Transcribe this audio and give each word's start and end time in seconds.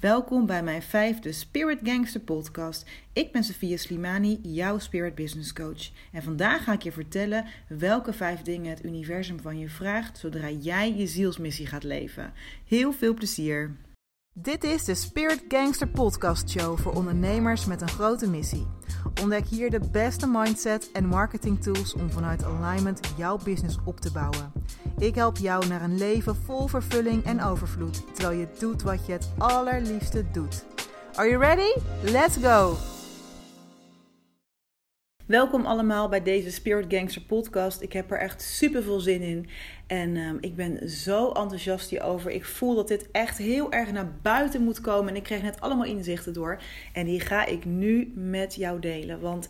Welkom 0.00 0.46
bij 0.46 0.62
mijn 0.62 0.82
vijfde 0.82 1.32
Spirit 1.32 1.78
Gangster 1.82 2.20
podcast. 2.20 2.86
Ik 3.12 3.32
ben 3.32 3.44
Sofia 3.44 3.76
Slimani, 3.76 4.38
jouw 4.42 4.78
Spirit 4.78 5.14
Business 5.14 5.52
Coach. 5.52 5.90
En 6.12 6.22
vandaag 6.22 6.64
ga 6.64 6.72
ik 6.72 6.82
je 6.82 6.92
vertellen 6.92 7.44
welke 7.68 8.12
vijf 8.12 8.42
dingen 8.42 8.70
het 8.70 8.84
universum 8.84 9.40
van 9.40 9.58
je 9.58 9.68
vraagt 9.68 10.18
zodra 10.18 10.50
jij 10.50 10.94
je 10.96 11.06
zielsmissie 11.06 11.66
gaat 11.66 11.84
leven. 11.84 12.32
Heel 12.64 12.92
veel 12.92 13.14
plezier! 13.14 13.76
Dit 14.38 14.64
is 14.64 14.84
de 14.84 14.94
Spirit 14.94 15.44
Gangster 15.48 15.88
Podcast 15.88 16.50
Show 16.50 16.78
voor 16.78 16.92
ondernemers 16.92 17.64
met 17.64 17.80
een 17.80 17.88
grote 17.88 18.30
missie. 18.30 18.66
Ontdek 19.22 19.46
hier 19.46 19.70
de 19.70 19.80
beste 19.92 20.26
mindset 20.26 20.90
en 20.92 21.06
marketing 21.06 21.62
tools 21.62 21.94
om 21.94 22.10
vanuit 22.10 22.44
alignment 22.44 23.00
jouw 23.16 23.38
business 23.44 23.78
op 23.84 24.00
te 24.00 24.12
bouwen. 24.12 24.52
Ik 24.98 25.14
help 25.14 25.36
jou 25.36 25.66
naar 25.66 25.82
een 25.82 25.98
leven 25.98 26.36
vol 26.36 26.66
vervulling 26.66 27.24
en 27.24 27.42
overvloed, 27.42 28.14
terwijl 28.14 28.38
je 28.38 28.48
doet 28.58 28.82
wat 28.82 29.06
je 29.06 29.12
het 29.12 29.28
allerliefste 29.38 30.24
doet. 30.32 30.64
Are 31.14 31.28
you 31.28 31.40
ready? 31.40 31.80
Let's 32.02 32.36
go! 32.36 32.95
Welkom 35.26 35.66
allemaal 35.66 36.08
bij 36.08 36.22
deze 36.22 36.50
Spirit 36.50 36.92
Gangster 36.94 37.22
podcast. 37.22 37.80
Ik 37.80 37.92
heb 37.92 38.10
er 38.10 38.18
echt 38.18 38.42
super 38.42 38.82
veel 38.82 39.00
zin 39.00 39.20
in. 39.20 39.48
En 39.86 40.16
um, 40.16 40.38
ik 40.40 40.56
ben 40.56 40.90
zo 40.90 41.26
enthousiast 41.26 41.90
hierover. 41.90 42.30
Ik 42.30 42.44
voel 42.44 42.74
dat 42.74 42.88
dit 42.88 43.10
echt 43.10 43.38
heel 43.38 43.72
erg 43.72 43.92
naar 43.92 44.12
buiten 44.22 44.62
moet 44.62 44.80
komen. 44.80 45.08
En 45.08 45.16
ik 45.16 45.22
kreeg 45.22 45.42
net 45.42 45.60
allemaal 45.60 45.84
inzichten 45.84 46.32
door. 46.32 46.60
En 46.92 47.06
die 47.06 47.20
ga 47.20 47.46
ik 47.46 47.64
nu 47.64 48.12
met 48.14 48.54
jou 48.54 48.80
delen. 48.80 49.20
Want 49.20 49.48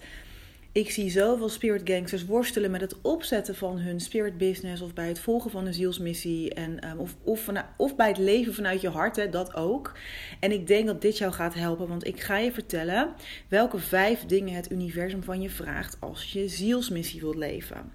ik 0.77 0.91
zie 0.91 1.11
zoveel 1.11 1.48
spirit 1.48 1.80
gangsters 1.85 2.25
worstelen 2.25 2.71
met 2.71 2.80
het 2.80 3.01
opzetten 3.01 3.55
van 3.55 3.79
hun 3.79 4.01
spirit 4.01 4.39
business 4.39 4.83
of 4.83 4.95
bij 4.95 5.09
het 5.09 5.19
volgen 5.19 5.51
van 5.51 5.66
een 5.66 5.75
zielsmissie 5.75 6.55
en, 6.55 6.89
um, 6.91 6.99
of, 6.99 7.16
of, 7.23 7.49
of, 7.77 7.97
bij 7.97 8.09
het 8.09 8.19
leven 8.19 8.55
vanuit 8.55 8.80
je 8.80 8.89
hart, 8.89 9.16
hè, 9.16 9.29
dat 9.29 9.55
ook. 9.55 9.93
En 10.41 10.52
ik 10.52 10.66
denk 10.66 10.87
dat 10.87 11.02
dit 11.02 11.19
jou 11.19 11.33
gaat 11.33 11.55
helpen, 11.55 11.89
want 11.89 12.07
ik 12.07 12.21
ga 12.21 12.39
je 12.39 12.52
vertellen 12.52 13.15
welke 13.49 13.79
vijf 13.79 14.24
dingen 14.24 14.54
het 14.54 14.71
universum 14.71 15.23
van 15.23 15.41
je 15.41 15.51
vraagt 15.51 15.97
als 16.01 16.32
je 16.32 16.49
zielsmissie 16.49 17.21
wilt 17.21 17.37
leven. 17.37 17.93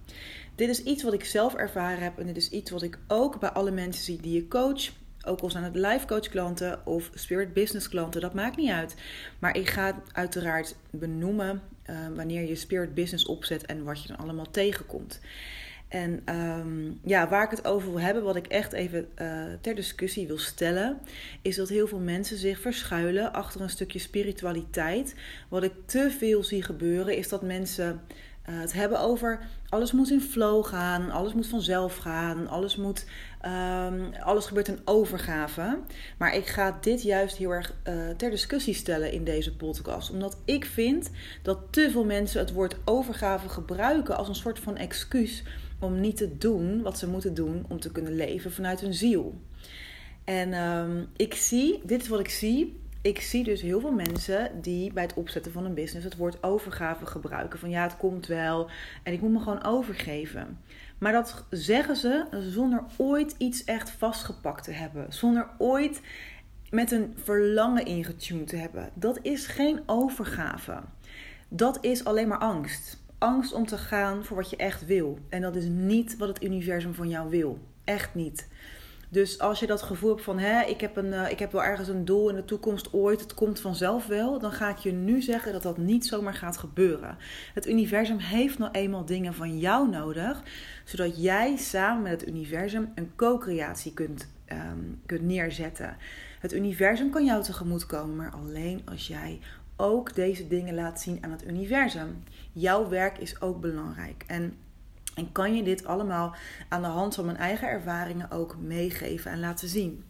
Dit 0.56 0.70
is 0.70 0.84
iets 0.84 1.04
wat 1.04 1.14
ik 1.14 1.26
zelf 1.26 1.56
ervaren 1.56 2.04
heb 2.04 2.20
en 2.20 2.26
dit 2.26 2.38
is 2.38 2.50
iets 2.50 2.72
wat 2.72 2.82
ik 2.82 3.00
ook 3.08 3.40
bij 3.40 3.50
alle 3.50 3.72
mensen 3.72 4.04
zie 4.04 4.22
die 4.22 4.34
je 4.34 4.48
coach 4.48 4.90
ook 5.26 5.40
al 5.40 5.50
zijn 5.50 5.64
het 5.64 5.76
life 5.76 6.06
coach 6.06 6.30
klanten 6.30 6.86
of 6.86 7.10
spirit 7.14 7.54
business 7.54 7.90
klanten, 7.90 8.22
dat 8.22 8.34
maakt 8.34 8.58
niet 8.58 8.70
uit. 8.70 8.96
Maar 9.40 9.58
ik 9.58 9.70
ga 9.70 10.02
uiteraard 10.12 10.76
benoemen 10.90 11.62
uh, 11.90 11.96
wanneer 12.16 12.48
je 12.48 12.56
spirit 12.56 12.94
business 12.94 13.26
opzet 13.26 13.66
en 13.66 13.84
wat 13.84 14.02
je 14.02 14.08
dan 14.08 14.18
allemaal 14.18 14.52
tegenkomt. 14.52 15.20
En 15.92 16.36
um, 16.36 17.00
ja, 17.04 17.30
waar 17.30 17.44
ik 17.44 17.50
het 17.50 17.66
over 17.66 17.90
wil 17.90 18.00
hebben, 18.00 18.24
wat 18.24 18.36
ik 18.36 18.48
echt 18.48 18.74
even 18.74 19.08
uh, 19.22 19.44
ter 19.62 19.76
discussie 19.76 20.28
wil 20.28 20.38
stellen, 20.38 21.00
is 21.42 21.56
dat 21.56 21.70
heel 21.70 21.88
veel 21.88 22.00
mensen 22.00 22.38
zich 22.38 22.60
verschuilen 22.60 23.34
achter 23.34 23.62
een 23.62 23.70
stukje 23.70 24.00
spiritualiteit. 24.00 25.16
Wat 25.50 25.64
ik 25.64 25.74
te 25.86 26.12
veel 26.18 26.44
zie 26.44 26.64
gebeuren, 26.64 27.18
is 27.18 27.30
dat 27.30 27.42
mensen 27.42 28.02
uh, 28.50 28.60
het 28.60 28.74
hebben 28.74 29.00
over 29.00 29.40
alles 29.70 29.92
moet 29.92 30.12
in 30.12 30.22
flow 30.22 30.66
gaan, 30.66 31.12
alles 31.12 31.34
moet 31.34 31.48
vanzelf 31.48 31.98
gaan, 31.98 32.48
alles, 32.48 32.76
moet, 32.76 33.06
um, 33.46 34.14
alles 34.14 34.46
gebeurt 34.46 34.68
in 34.68 34.80
overgave. 34.86 35.80
Maar 36.18 36.36
ik 36.36 36.46
ga 36.46 36.78
dit 36.82 37.02
juist 37.02 37.38
heel 37.38 37.50
erg 37.50 37.74
uh, 37.88 38.10
ter 38.10 38.30
discussie 38.30 38.74
stellen 38.74 39.12
in 39.12 39.24
deze 39.24 39.56
podcast. 39.56 40.12
Omdat 40.12 40.38
ik 40.46 40.66
vind 40.66 41.10
dat 41.42 41.60
te 41.70 41.92
veel 41.92 42.06
mensen 42.06 42.40
het 42.40 42.54
woord 42.54 42.76
overgave 42.86 43.50
gebruiken 43.50 44.18
als 44.18 44.28
een 44.28 44.36
soort 44.36 44.60
van 44.60 44.78
excuus 44.78 45.44
om 45.80 46.00
niet 46.00 46.18
te 46.18 46.38
doen 46.38 46.82
wat 46.82 46.98
ze 46.98 47.08
moeten 47.08 47.34
doen 47.34 47.66
om 47.68 47.80
te 47.80 47.92
kunnen 47.92 48.16
leven 48.16 48.52
vanuit 48.52 48.82
hun 48.82 48.94
ziel. 48.94 49.42
En 50.24 50.54
um, 50.54 51.08
ik 51.16 51.34
zie, 51.34 51.82
dit 51.86 52.02
is 52.02 52.08
wat 52.08 52.20
ik 52.20 52.30
zie 52.30 52.80
ik 53.02 53.22
zie 53.22 53.44
dus 53.44 53.62
heel 53.62 53.80
veel 53.80 53.92
mensen 53.92 54.62
die 54.62 54.94
bij 54.94 55.04
het 55.04 55.14
opzetten 55.14 55.52
van 55.52 55.66
een 55.66 55.74
business 55.74 56.06
het 56.06 56.18
woord 56.18 56.44
overgave 56.44 57.06
gebruiken. 57.06 57.60
Van 57.60 57.70
ja, 57.70 57.84
het 57.84 57.98
komt 57.98 58.28
wel 58.28 58.70
en 59.04 59.14
ik 59.14 59.22
moet 59.22 59.32
me 59.32 59.40
gewoon 59.40 59.64
overgeven. 59.64 60.60
Maar 60.98 61.12
dat 61.12 61.46
zeggen 61.50 61.96
ze 61.96 62.26
zonder 62.50 62.84
ooit 62.98 63.36
iets 63.38 63.64
echt 63.64 63.90
vastgepakt 63.90 64.64
te 64.64 64.72
hebben. 64.72 65.14
Zonder 65.14 65.48
ooit 65.58 66.02
met 66.70 66.92
een 66.92 67.14
verlangen 67.24 67.86
ingetuned 67.86 68.48
te 68.48 68.56
hebben. 68.56 68.90
Dat 68.94 69.20
is 69.22 69.46
geen 69.46 69.80
overgave. 69.86 70.82
Dat 71.48 71.78
is 71.82 72.06
alleen 72.06 72.28
maar 72.28 72.38
angst. 72.38 73.04
Angst 73.18 73.54
om 73.54 73.66
te 73.66 73.78
gaan 73.78 74.26
voor 74.26 74.38
wat 74.38 74.50
je 74.50 74.56
echt 74.56 74.86
wil. 74.86 75.20
En 75.30 75.42
dat 75.42 75.56
is 75.56 75.66
niet 75.66 76.18
wat 76.18 76.28
het 76.28 76.44
universum 76.44 76.94
van 76.94 77.10
jou 77.10 77.30
wil. 77.30 77.60
Echt 77.84 78.16
niet. 78.16 78.48
Dus 79.12 79.40
als 79.40 79.60
je 79.60 79.68
dat 79.68 79.82
gevoel 79.82 80.10
hebt 80.10 80.24
van, 80.24 80.40
hè, 80.40 80.62
ik, 80.62 80.82
heb 80.82 80.96
een, 80.96 81.06
uh, 81.06 81.32
ik 81.32 81.40
heb 81.40 81.52
wel 81.52 81.64
ergens 81.64 81.88
een 81.88 82.06
doel 82.06 82.30
in 82.30 82.36
de 82.36 82.46
toekomst 82.46 82.94
ooit, 82.94 83.22
het 83.22 83.34
komt 83.34 83.60
vanzelf 83.60 84.08
wel, 84.08 84.40
dan 84.40 84.52
ga 84.52 84.70
ik 84.70 84.78
je 84.78 84.92
nu 84.92 85.22
zeggen 85.22 85.52
dat 85.52 85.62
dat 85.62 85.78
niet 85.78 86.06
zomaar 86.06 86.34
gaat 86.34 86.58
gebeuren. 86.58 87.18
Het 87.54 87.68
universum 87.68 88.18
heeft 88.18 88.58
nou 88.58 88.72
eenmaal 88.72 89.06
dingen 89.06 89.34
van 89.34 89.60
jou 89.60 89.90
nodig, 89.90 90.44
zodat 90.86 91.22
jij 91.22 91.56
samen 91.58 92.02
met 92.02 92.12
het 92.12 92.30
universum 92.30 92.92
een 92.96 93.12
co-creatie 93.16 93.94
kunt, 93.94 94.28
um, 94.52 95.02
kunt 95.06 95.22
neerzetten. 95.22 95.98
Het 96.40 96.54
universum 96.54 97.10
kan 97.10 97.26
jou 97.26 97.44
tegemoet 97.44 97.86
komen, 97.86 98.16
maar 98.16 98.32
alleen 98.32 98.82
als 98.86 99.08
jij 99.08 99.40
ook 99.76 100.16
deze 100.16 100.48
dingen 100.48 100.76
laat 100.76 101.02
zien 101.02 101.18
aan 101.22 101.32
het 101.32 101.48
universum. 101.48 102.24
Jouw 102.52 102.90
werk 102.90 103.18
is 103.18 103.42
ook 103.42 103.62
belangrijk. 103.62 104.24
En 104.28 104.54
en 105.16 105.32
kan 105.32 105.56
je 105.56 105.64
dit 105.64 105.86
allemaal 105.86 106.36
aan 106.70 106.82
de 106.82 106.88
hand 106.88 107.16
van 107.16 107.26
mijn 107.26 107.38
eigen 107.38 107.68
ervaringen 107.68 108.32
ook 108.32 108.58
meegeven 108.60 109.32
en 109.32 109.40
laten 109.40 109.68
zien? 109.68 110.04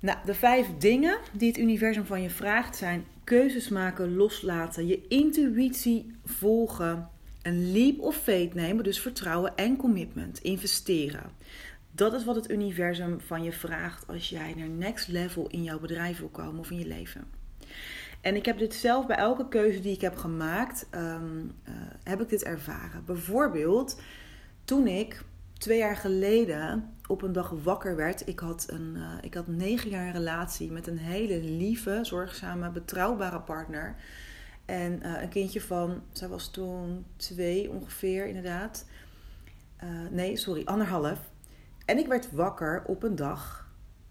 Nou, 0.00 0.18
de 0.24 0.34
vijf 0.34 0.66
dingen 0.78 1.18
die 1.32 1.48
het 1.48 1.58
universum 1.58 2.04
van 2.04 2.22
je 2.22 2.30
vraagt 2.30 2.76
zijn 2.76 3.04
keuzes 3.24 3.68
maken, 3.68 4.16
loslaten, 4.16 4.86
je 4.86 5.06
intuïtie 5.08 6.14
volgen, 6.24 7.08
een 7.42 7.72
leap 7.72 8.00
of 8.00 8.16
faith 8.16 8.54
nemen, 8.54 8.84
dus 8.84 9.00
vertrouwen 9.00 9.56
en 9.56 9.76
commitment, 9.76 10.38
investeren. 10.38 11.30
Dat 11.90 12.12
is 12.12 12.24
wat 12.24 12.36
het 12.36 12.50
universum 12.50 13.20
van 13.20 13.42
je 13.42 13.52
vraagt 13.52 14.06
als 14.06 14.28
jij 14.28 14.54
naar 14.56 14.68
next 14.68 15.08
level 15.08 15.46
in 15.46 15.62
jouw 15.62 15.78
bedrijf 15.78 16.18
wil 16.18 16.28
komen 16.28 16.60
of 16.60 16.70
in 16.70 16.78
je 16.78 16.86
leven. 16.86 17.24
En 18.20 18.36
ik 18.36 18.44
heb 18.44 18.58
dit 18.58 18.74
zelf 18.74 19.06
bij 19.06 19.16
elke 19.16 19.48
keuze 19.48 19.80
die 19.80 19.92
ik 19.92 20.00
heb 20.00 20.16
gemaakt, 20.16 20.86
um, 20.94 21.52
uh, 21.68 21.74
heb 22.02 22.20
ik 22.20 22.28
dit 22.28 22.44
ervaren. 22.44 23.04
Bijvoorbeeld 23.04 24.00
toen 24.64 24.86
ik 24.86 25.24
twee 25.58 25.78
jaar 25.78 25.96
geleden 25.96 26.94
op 27.06 27.22
een 27.22 27.32
dag 27.32 27.50
wakker 27.50 27.96
werd. 27.96 28.28
Ik 28.28 28.38
had 28.38 28.66
een, 28.68 28.94
uh, 28.96 29.12
ik 29.20 29.34
had 29.34 29.46
negen 29.46 29.90
jaar 29.90 30.06
een 30.06 30.12
relatie 30.12 30.72
met 30.72 30.86
een 30.86 30.98
hele 30.98 31.42
lieve, 31.42 31.98
zorgzame, 32.02 32.70
betrouwbare 32.70 33.40
partner. 33.40 33.96
En 34.64 35.00
uh, 35.02 35.22
een 35.22 35.28
kindje 35.28 35.60
van, 35.60 36.02
zij 36.12 36.28
was 36.28 36.50
toen 36.50 37.04
twee 37.16 37.70
ongeveer 37.70 38.26
inderdaad. 38.26 38.86
nee, 40.10 40.36
sorry, 40.36 40.62
anderhalf. 40.64 41.30
En 41.84 41.98
ik 41.98 42.06
werd 42.06 42.32
wakker 42.32 42.82
op 42.86 43.02
een 43.02 43.16
dag 43.16 43.66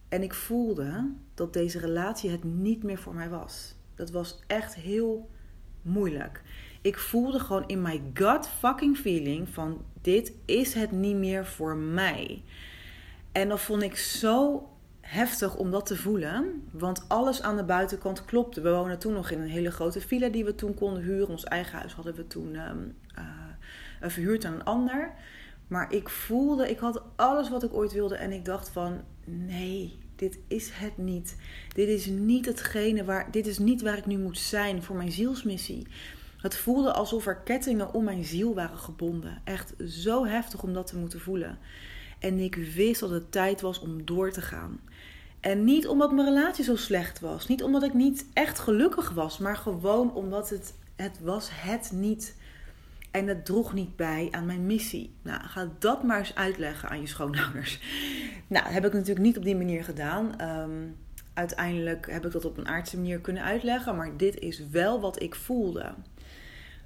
en 0.09 0.23
ik 0.23 0.33
voelde 0.33 1.11
dat 1.33 1.53
deze 1.53 1.79
relatie 1.79 2.29
het 2.29 2.43
niet 2.43 2.83
meer 2.83 2.97
voor 2.97 3.13
mij 3.13 3.29
was. 3.29 3.75
Dat 3.95 4.11
was 4.11 4.39
echt 4.47 4.75
heel 4.75 5.29
moeilijk. 5.81 6.41
Ik 6.81 6.97
voelde 6.97 7.39
gewoon 7.39 7.67
in 7.67 7.81
my 7.81 8.01
gut 8.13 8.47
fucking 8.47 8.97
feeling 8.97 9.49
van 9.49 9.85
dit 10.01 10.33
is 10.45 10.73
het 10.73 10.91
niet 10.91 11.15
meer 11.15 11.45
voor 11.45 11.75
mij. 11.75 12.43
En 13.31 13.49
dat 13.49 13.59
vond 13.59 13.81
ik 13.81 13.95
zo 13.95 14.69
heftig 15.01 15.55
om 15.55 15.71
dat 15.71 15.85
te 15.85 15.95
voelen. 15.97 16.63
Want 16.71 17.05
alles 17.07 17.41
aan 17.41 17.55
de 17.55 17.63
buitenkant 17.63 18.25
klopte. 18.25 18.61
We 18.61 18.71
wonen 18.71 18.99
toen 18.99 19.13
nog 19.13 19.29
in 19.29 19.41
een 19.41 19.49
hele 19.49 19.71
grote 19.71 20.01
villa 20.01 20.29
die 20.29 20.45
we 20.45 20.55
toen 20.55 20.73
konden 20.73 21.03
huren. 21.03 21.27
Ons 21.27 21.43
eigen 21.43 21.77
huis 21.77 21.93
hadden 21.93 22.15
we 22.15 22.27
toen 22.27 22.55
um, 22.55 22.95
uh, 23.17 24.09
verhuurd 24.09 24.45
aan 24.45 24.53
een 24.53 24.63
ander. 24.63 25.13
Maar 25.67 25.93
ik 25.93 26.09
voelde, 26.09 26.69
ik 26.69 26.79
had 26.79 27.01
alles 27.15 27.49
wat 27.49 27.63
ik 27.63 27.73
ooit 27.73 27.93
wilde. 27.93 28.15
En 28.15 28.31
ik 28.31 28.45
dacht 28.45 28.69
van 28.69 29.01
nee, 29.25 29.99
dit 30.15 30.39
is 30.47 30.69
het 30.73 30.97
niet. 30.97 31.35
Dit 31.73 31.87
is 31.87 32.05
niet 32.05 32.45
hetgene 32.45 33.03
waar, 33.03 33.31
dit 33.31 33.47
is 33.47 33.57
niet 33.57 33.81
waar 33.81 33.97
ik 33.97 34.05
nu 34.05 34.17
moet 34.17 34.37
zijn 34.37 34.83
voor 34.83 34.95
mijn 34.95 35.11
zielsmissie. 35.11 35.87
Het 36.37 36.55
voelde 36.55 36.93
alsof 36.93 37.25
er 37.25 37.37
kettingen 37.37 37.93
om 37.93 38.03
mijn 38.03 38.23
ziel 38.23 38.53
waren 38.53 38.77
gebonden. 38.77 39.41
Echt 39.43 39.73
zo 39.87 40.25
heftig 40.25 40.63
om 40.63 40.73
dat 40.73 40.87
te 40.87 40.97
moeten 40.97 41.19
voelen. 41.19 41.57
En 42.19 42.39
ik 42.39 42.55
wist 42.55 42.99
dat 42.99 43.09
het 43.09 43.31
tijd 43.31 43.61
was 43.61 43.79
om 43.79 44.05
door 44.05 44.31
te 44.31 44.41
gaan. 44.41 44.79
En 45.39 45.63
niet 45.63 45.87
omdat 45.87 46.11
mijn 46.11 46.27
relatie 46.27 46.63
zo 46.63 46.75
slecht 46.75 47.19
was. 47.19 47.47
Niet 47.47 47.63
omdat 47.63 47.83
ik 47.83 47.93
niet 47.93 48.25
echt 48.33 48.59
gelukkig 48.59 49.09
was. 49.09 49.37
Maar 49.37 49.57
gewoon 49.57 50.13
omdat 50.13 50.49
het, 50.49 50.73
het 50.95 51.19
was 51.21 51.49
het 51.51 51.91
niet 51.93 52.35
en 53.15 53.25
dat 53.25 53.45
droeg 53.45 53.73
niet 53.73 53.95
bij 53.95 54.27
aan 54.31 54.45
mijn 54.45 54.65
missie. 54.65 55.15
Nou, 55.21 55.41
ga 55.43 55.69
dat 55.79 56.03
maar 56.03 56.19
eens 56.19 56.35
uitleggen 56.35 56.89
aan 56.89 57.01
je 57.01 57.07
schoonouders. 57.07 57.79
Nou, 58.47 58.67
heb 58.67 58.85
ik 58.85 58.93
natuurlijk 58.93 59.25
niet 59.25 59.37
op 59.37 59.43
die 59.43 59.55
manier 59.55 59.83
gedaan. 59.83 60.41
Um, 60.41 60.95
uiteindelijk 61.33 62.11
heb 62.11 62.25
ik 62.25 62.31
dat 62.31 62.45
op 62.45 62.57
een 62.57 62.67
aardse 62.67 62.97
manier 62.97 63.19
kunnen 63.19 63.43
uitleggen. 63.43 63.95
Maar 63.95 64.17
dit 64.17 64.39
is 64.39 64.67
wel 64.69 64.99
wat 64.99 65.21
ik 65.21 65.35
voelde. 65.35 65.93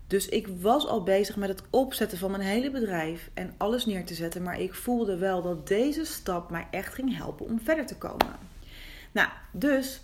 Dus 0.08 0.30
ik 0.30 0.48
was 0.62 0.88
al 0.88 1.04
bezig 1.04 1.36
met 1.36 1.50
het 1.50 1.62
opzetten 1.70 2.18
van 2.18 2.32
mijn 2.32 2.44
hele 2.44 2.72
bedrijf 2.72 3.30
en 3.34 3.54
alles 3.58 3.86
neer 3.86 4.06
te 4.06 4.14
zetten. 4.14 4.44
Maar 4.44 4.60
ik 4.60 4.74
voelde 4.74 5.18
wel 5.18 5.42
dat 5.42 5.68
deze 5.68 6.06
stap 6.06 6.50
mij 6.50 6.68
echt 6.72 6.94
ging 6.94 7.18
helpen 7.18 7.46
om 7.46 7.60
verder 7.60 7.86
te 7.86 7.98
komen. 7.98 8.36
Nou, 9.12 9.30
dus 9.52 10.02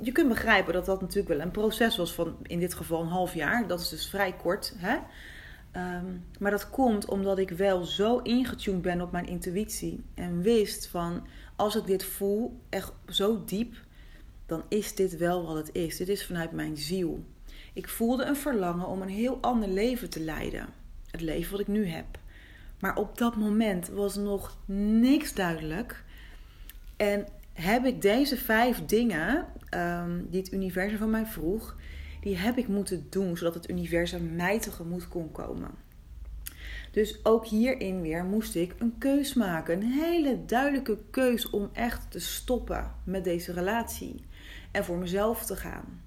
je 0.00 0.12
kunt 0.12 0.28
begrijpen 0.28 0.72
dat 0.72 0.86
dat 0.86 1.00
natuurlijk 1.00 1.28
wel 1.28 1.40
een 1.40 1.50
proces 1.50 1.96
was 1.96 2.12
van 2.14 2.36
in 2.42 2.58
dit 2.58 2.74
geval 2.74 3.00
een 3.00 3.08
half 3.08 3.34
jaar. 3.34 3.66
Dat 3.66 3.80
is 3.80 3.88
dus 3.88 4.08
vrij 4.08 4.32
kort. 4.32 4.74
Hè? 4.76 4.96
Ehm, 5.70 6.06
maar 6.38 6.50
dat 6.50 6.70
komt 6.70 7.06
omdat 7.06 7.38
ik 7.38 7.50
wel 7.50 7.84
zo 7.84 8.18
ingetuned 8.18 8.82
ben 8.82 9.00
op 9.00 9.12
mijn 9.12 9.26
intuïtie. 9.26 10.04
En 10.14 10.42
wist 10.42 10.86
van 10.86 11.26
als 11.56 11.76
ik 11.76 11.86
dit 11.86 12.04
voel, 12.04 12.60
echt 12.68 12.92
zo 13.08 13.44
diep, 13.44 13.74
dan 14.46 14.62
is 14.68 14.94
dit 14.94 15.16
wel 15.16 15.46
wat 15.46 15.56
het 15.56 15.74
is. 15.74 15.96
Dit 15.96 16.08
is 16.08 16.26
vanuit 16.26 16.52
mijn 16.52 16.76
ziel. 16.76 17.24
Ik 17.72 17.88
voelde 17.88 18.24
een 18.24 18.36
verlangen 18.36 18.86
om 18.86 19.02
een 19.02 19.08
heel 19.08 19.38
ander 19.40 19.68
leven 19.68 20.10
te 20.10 20.20
leiden. 20.20 20.66
Het 21.10 21.20
leven 21.20 21.50
wat 21.50 21.60
ik 21.60 21.68
nu 21.68 21.86
heb. 21.86 22.06
Maar 22.80 22.96
op 22.96 23.18
dat 23.18 23.36
moment 23.36 23.88
was 23.88 24.16
nog 24.16 24.56
niks 24.66 25.34
duidelijk. 25.34 26.04
En 26.96 27.26
heb 27.54 27.84
ik 27.84 28.02
deze 28.02 28.36
vijf 28.36 28.84
dingen 28.86 29.46
ehm, 29.68 30.20
die 30.28 30.40
het 30.40 30.52
universum 30.52 30.98
van 30.98 31.10
mij 31.10 31.26
vroeg, 31.26 31.76
die 32.20 32.36
heb 32.36 32.58
ik 32.58 32.68
moeten 32.68 33.06
doen 33.10 33.36
zodat 33.36 33.54
het 33.54 33.70
universum 33.70 34.34
mij 34.34 34.60
tegemoet 34.60 35.08
kon 35.08 35.32
komen. 35.32 35.70
Dus 36.90 37.24
ook 37.24 37.46
hierin 37.46 38.00
weer 38.00 38.24
moest 38.24 38.54
ik 38.54 38.74
een 38.78 38.98
keus 38.98 39.34
maken. 39.34 39.74
Een 39.74 39.92
hele 39.92 40.44
duidelijke 40.44 40.98
keus 41.10 41.50
om 41.50 41.70
echt 41.72 42.10
te 42.10 42.20
stoppen 42.20 42.92
met 43.04 43.24
deze 43.24 43.52
relatie. 43.52 44.24
En 44.70 44.84
voor 44.84 44.96
mezelf 44.96 45.44
te 45.44 45.56
gaan. 45.56 46.02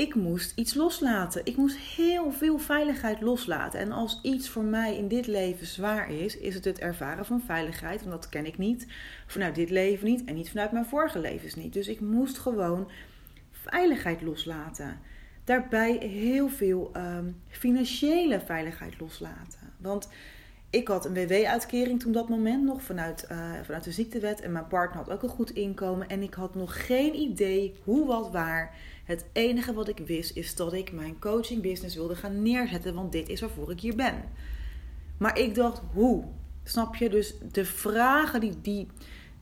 Ik 0.00 0.14
moest 0.14 0.52
iets 0.54 0.74
loslaten. 0.74 1.40
Ik 1.44 1.56
moest 1.56 1.76
heel 1.76 2.32
veel 2.32 2.58
veiligheid 2.58 3.20
loslaten. 3.20 3.80
En 3.80 3.92
als 3.92 4.20
iets 4.22 4.48
voor 4.48 4.64
mij 4.64 4.96
in 4.96 5.08
dit 5.08 5.26
leven 5.26 5.66
zwaar 5.66 6.10
is, 6.10 6.36
is 6.36 6.54
het 6.54 6.64
het 6.64 6.78
ervaren 6.78 7.26
van 7.26 7.40
veiligheid. 7.40 8.00
Want 8.00 8.12
dat 8.12 8.28
ken 8.28 8.46
ik 8.46 8.58
niet 8.58 8.86
vanuit 9.26 9.54
dit 9.54 9.70
leven 9.70 10.06
niet 10.06 10.24
en 10.24 10.34
niet 10.34 10.50
vanuit 10.50 10.72
mijn 10.72 10.84
vorige 10.84 11.18
levens 11.18 11.54
niet. 11.54 11.72
Dus 11.72 11.88
ik 11.88 12.00
moest 12.00 12.38
gewoon 12.38 12.90
veiligheid 13.50 14.22
loslaten. 14.22 14.98
Daarbij 15.44 15.92
heel 15.96 16.48
veel 16.48 16.90
um, 16.96 17.42
financiële 17.48 18.40
veiligheid 18.40 19.00
loslaten. 19.00 19.72
Want 19.76 20.08
ik 20.70 20.88
had 20.88 21.04
een 21.04 21.14
WW-uitkering 21.14 22.00
toen 22.00 22.12
dat 22.12 22.28
moment 22.28 22.64
nog 22.64 22.82
vanuit, 22.82 23.26
uh, 23.32 23.50
vanuit 23.62 23.84
de 23.84 23.92
ziektewet. 23.92 24.40
En 24.40 24.52
mijn 24.52 24.66
partner 24.66 24.98
had 25.04 25.10
ook 25.10 25.22
een 25.22 25.28
goed 25.28 25.50
inkomen. 25.50 26.08
En 26.08 26.22
ik 26.22 26.34
had 26.34 26.54
nog 26.54 26.86
geen 26.86 27.14
idee 27.14 27.74
hoe, 27.84 28.06
wat, 28.06 28.30
waar. 28.30 28.74
Het 29.10 29.24
enige 29.32 29.72
wat 29.72 29.88
ik 29.88 29.98
wist 29.98 30.36
is 30.36 30.56
dat 30.56 30.72
ik 30.72 30.92
mijn 30.92 31.18
coaching 31.18 31.62
business 31.62 31.96
wilde 31.96 32.14
gaan 32.14 32.42
neerzetten. 32.42 32.94
Want 32.94 33.12
dit 33.12 33.28
is 33.28 33.40
waarvoor 33.40 33.70
ik 33.70 33.80
hier 33.80 33.96
ben. 33.96 34.14
Maar 35.18 35.38
ik 35.38 35.54
dacht, 35.54 35.80
hoe? 35.92 36.24
Snap 36.64 36.94
je? 36.94 37.08
Dus 37.08 37.34
de 37.52 37.64
vragen 37.64 38.40
die, 38.40 38.60
die 38.60 38.86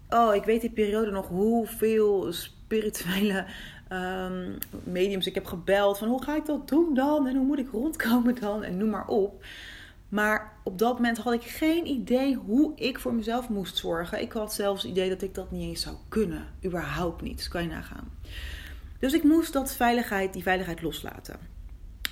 Oh, 0.09 0.35
ik 0.35 0.45
weet 0.45 0.61
die 0.61 0.71
periode 0.71 1.11
nog 1.11 1.29
hoeveel 1.29 2.33
spirituele 2.33 3.45
um, 3.93 4.59
mediums 4.85 5.27
ik 5.27 5.35
heb 5.35 5.47
gebeld. 5.47 5.99
Van 5.99 6.09
hoe 6.09 6.23
ga 6.23 6.37
ik 6.37 6.47
dat 6.47 6.69
doen 6.69 6.95
dan? 6.95 7.27
En 7.27 7.37
hoe 7.37 7.47
moet 7.47 7.59
ik 7.59 7.71
rondkomen 7.71 8.35
dan? 8.41 8.65
En 8.65 8.77
noem 8.77 8.91
maar 8.91 9.07
op. 9.07 9.45
Maar 10.09 10.53
op 10.65 10.79
dat 10.79 10.95
moment 10.95 11.19
had 11.19 11.33
ik 11.33 11.43
geen 11.43 11.87
idee 11.87 12.35
hoe 12.35 12.73
ik 12.77 12.99
voor 12.99 13.15
mezelf 13.15 13.49
moest 13.49 13.77
zorgen. 13.77 14.21
Ik 14.21 14.33
had 14.33 14.55
zelfs 14.55 14.83
het 14.83 14.91
idee 14.91 15.09
dat 15.09 15.23
ik 15.23 15.35
dat 15.35 15.51
niet 15.51 15.69
eens 15.69 15.83
zou 15.83 15.97
kunnen. 16.09 16.47
Überhaupt 16.65 17.23
niet. 17.23 17.37
Dus 17.37 17.49
kan 17.49 17.63
je 17.63 17.69
nagaan. 17.69 18.11
Dus 18.99 19.13
ik 19.13 19.23
moest 19.23 19.53
dat 19.53 19.75
veiligheid, 19.75 20.33
die 20.33 20.43
veiligheid 20.43 20.83
loslaten. 20.83 21.37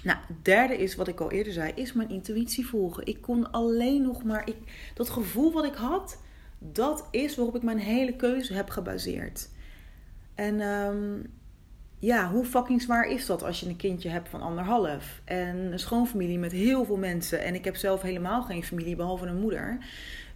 Nou, 0.02 0.18
derde 0.42 0.76
is 0.76 0.94
wat 0.94 1.08
ik 1.08 1.20
al 1.20 1.30
eerder 1.30 1.52
zei, 1.52 1.72
is 1.74 1.92
mijn 1.92 2.10
intuïtie 2.10 2.66
volgen. 2.66 3.06
Ik 3.06 3.20
kon 3.20 3.52
alleen 3.52 4.02
nog 4.02 4.24
maar, 4.24 4.48
ik, 4.48 4.56
dat 4.94 5.10
gevoel 5.10 5.52
wat 5.52 5.64
ik 5.64 5.74
had, 5.74 6.18
dat 6.58 7.08
is 7.10 7.36
waarop 7.36 7.56
ik 7.56 7.62
mijn 7.62 7.78
hele 7.78 8.16
keuze 8.16 8.54
heb 8.54 8.70
gebaseerd. 8.70 9.48
En 10.34 10.60
um, 10.60 11.32
ja, 11.98 12.30
hoe 12.30 12.44
fucking 12.44 12.82
zwaar 12.82 13.08
is 13.08 13.26
dat 13.26 13.42
als 13.42 13.60
je 13.60 13.68
een 13.68 13.76
kindje 13.76 14.08
hebt 14.08 14.28
van 14.28 14.40
anderhalf? 14.40 15.20
En 15.24 15.56
een 15.56 15.78
schoonfamilie 15.78 16.38
met 16.38 16.52
heel 16.52 16.84
veel 16.84 16.96
mensen. 16.96 17.42
En 17.42 17.54
ik 17.54 17.64
heb 17.64 17.76
zelf 17.76 18.02
helemaal 18.02 18.42
geen 18.42 18.64
familie, 18.64 18.96
behalve 18.96 19.26
een 19.26 19.40
moeder. 19.40 19.78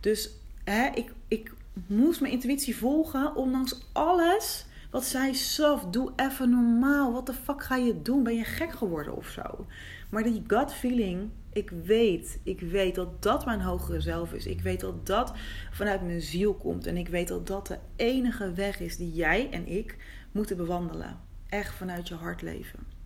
Dus 0.01 0.31
hè, 0.65 0.89
ik, 0.95 1.13
ik 1.29 1.53
moest 1.87 2.21
mijn 2.21 2.33
intuïtie 2.33 2.77
volgen, 2.77 3.37
ondanks 3.37 3.81
alles 3.93 4.67
wat 4.91 5.05
zij 5.05 5.35
zelf, 5.35 5.85
doe 5.85 6.13
even 6.17 6.51
normaal. 6.51 7.13
Wat 7.13 7.27
de 7.27 7.33
fuck 7.33 7.63
ga 7.63 7.77
je 7.77 8.03
doen? 8.03 8.23
Ben 8.23 8.35
je 8.35 8.45
gek 8.45 8.73
geworden 8.73 9.17
of 9.17 9.29
zo? 9.29 9.67
Maar 10.11 10.23
die 10.23 10.43
gut 10.47 10.73
feeling, 10.73 11.31
ik 11.53 11.71
weet, 11.71 12.41
ik 12.43 12.61
weet 12.61 12.95
dat 12.95 13.23
dat 13.23 13.45
mijn 13.45 13.61
hogere 13.61 14.01
zelf 14.01 14.33
is. 14.33 14.47
Ik 14.47 14.61
weet 14.61 14.81
dat 14.81 15.07
dat 15.07 15.33
vanuit 15.71 16.03
mijn 16.03 16.21
ziel 16.21 16.55
komt. 16.55 16.87
En 16.87 16.97
ik 16.97 17.09
weet 17.09 17.29
dat 17.29 17.47
dat 17.47 17.67
de 17.67 17.79
enige 17.97 18.53
weg 18.53 18.81
is 18.81 18.97
die 18.97 19.13
jij 19.13 19.51
en 19.51 19.67
ik 19.67 19.97
moeten 20.33 20.57
bewandelen. 20.57 21.21
Echt 21.49 21.75
vanuit 21.75 22.09
je 22.09 22.15
hart 22.15 22.43
leven. 22.43 22.99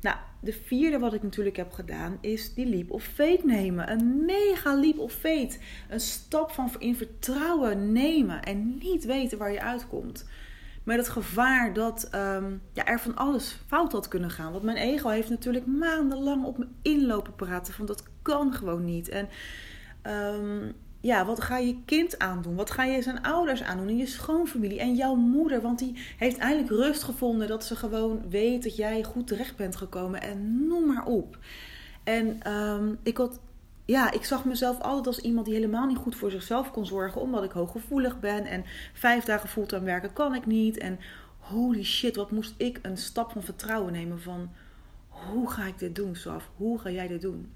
Nou, 0.00 0.16
de 0.40 0.52
vierde 0.52 0.98
wat 0.98 1.14
ik 1.14 1.22
natuurlijk 1.22 1.56
heb 1.56 1.72
gedaan 1.72 2.18
is 2.20 2.54
die 2.54 2.66
leap 2.66 2.90
of 2.90 3.04
faith 3.04 3.44
nemen. 3.44 3.90
Een 3.90 4.24
mega 4.24 4.74
leap 4.74 4.98
of 4.98 5.12
faith. 5.12 5.58
Een 5.88 6.00
stap 6.00 6.50
van 6.50 6.70
in 6.78 6.96
vertrouwen 6.96 7.92
nemen 7.92 8.42
en 8.42 8.78
niet 8.78 9.04
weten 9.04 9.38
waar 9.38 9.52
je 9.52 9.60
uitkomt. 9.60 10.26
Met 10.86 10.96
het 10.96 11.08
gevaar 11.08 11.72
dat 11.72 12.08
um, 12.14 12.62
ja, 12.72 12.84
er 12.84 13.00
van 13.00 13.16
alles 13.16 13.58
fout 13.66 13.92
had 13.92 14.08
kunnen 14.08 14.30
gaan. 14.30 14.52
Want 14.52 14.64
mijn 14.64 14.76
ego 14.76 15.08
heeft 15.08 15.28
natuurlijk 15.28 15.66
maandenlang 15.66 16.44
op 16.44 16.58
me 16.58 16.66
inlopen 16.82 17.34
praten. 17.34 17.74
Van 17.74 17.86
dat 17.86 18.02
kan 18.22 18.52
gewoon 18.52 18.84
niet. 18.84 19.08
En 19.08 19.28
um, 20.34 20.72
ja, 21.00 21.24
wat 21.24 21.40
ga 21.40 21.58
je 21.58 21.82
kind 21.84 22.18
aandoen? 22.18 22.54
Wat 22.54 22.70
ga 22.70 22.84
je 22.84 23.02
zijn 23.02 23.22
ouders 23.22 23.62
aandoen? 23.62 23.88
En 23.88 23.96
je 23.96 24.06
schoonfamilie 24.06 24.80
en 24.80 24.94
jouw 24.94 25.14
moeder. 25.14 25.60
Want 25.60 25.78
die 25.78 25.98
heeft 26.18 26.38
eindelijk 26.38 26.70
rust 26.70 27.02
gevonden 27.02 27.48
dat 27.48 27.64
ze 27.64 27.76
gewoon 27.76 28.22
weet 28.28 28.62
dat 28.62 28.76
jij 28.76 29.02
goed 29.02 29.26
terecht 29.26 29.56
bent 29.56 29.76
gekomen. 29.76 30.22
En 30.22 30.66
noem 30.66 30.86
maar 30.86 31.04
op. 31.04 31.38
En 32.04 32.52
um, 32.52 32.98
ik 33.02 33.16
had 33.16 33.40
ja, 33.86 34.10
ik 34.10 34.24
zag 34.24 34.44
mezelf 34.44 34.80
altijd 34.80 35.06
als 35.06 35.18
iemand 35.18 35.46
die 35.46 35.54
helemaal 35.54 35.86
niet 35.86 35.96
goed 35.96 36.16
voor 36.16 36.30
zichzelf 36.30 36.70
kon 36.70 36.86
zorgen, 36.86 37.20
omdat 37.20 37.44
ik 37.44 37.50
hooggevoelig 37.50 38.20
ben 38.20 38.44
en 38.44 38.64
vijf 38.92 39.24
dagen 39.24 39.48
fulltime 39.48 39.84
werken 39.84 40.12
kan 40.12 40.34
ik 40.34 40.46
niet. 40.46 40.78
En 40.78 40.98
holy 41.38 41.84
shit, 41.84 42.16
wat 42.16 42.30
moest 42.30 42.54
ik 42.56 42.78
een 42.82 42.96
stap 42.96 43.30
van 43.30 43.42
vertrouwen 43.42 43.92
nemen 43.92 44.20
van 44.20 44.50
hoe 45.08 45.50
ga 45.50 45.64
ik 45.64 45.78
dit 45.78 45.94
doen, 45.94 46.16
Saf? 46.16 46.50
Hoe 46.56 46.78
ga 46.78 46.90
jij 46.90 47.08
dit 47.08 47.20
doen? 47.20 47.52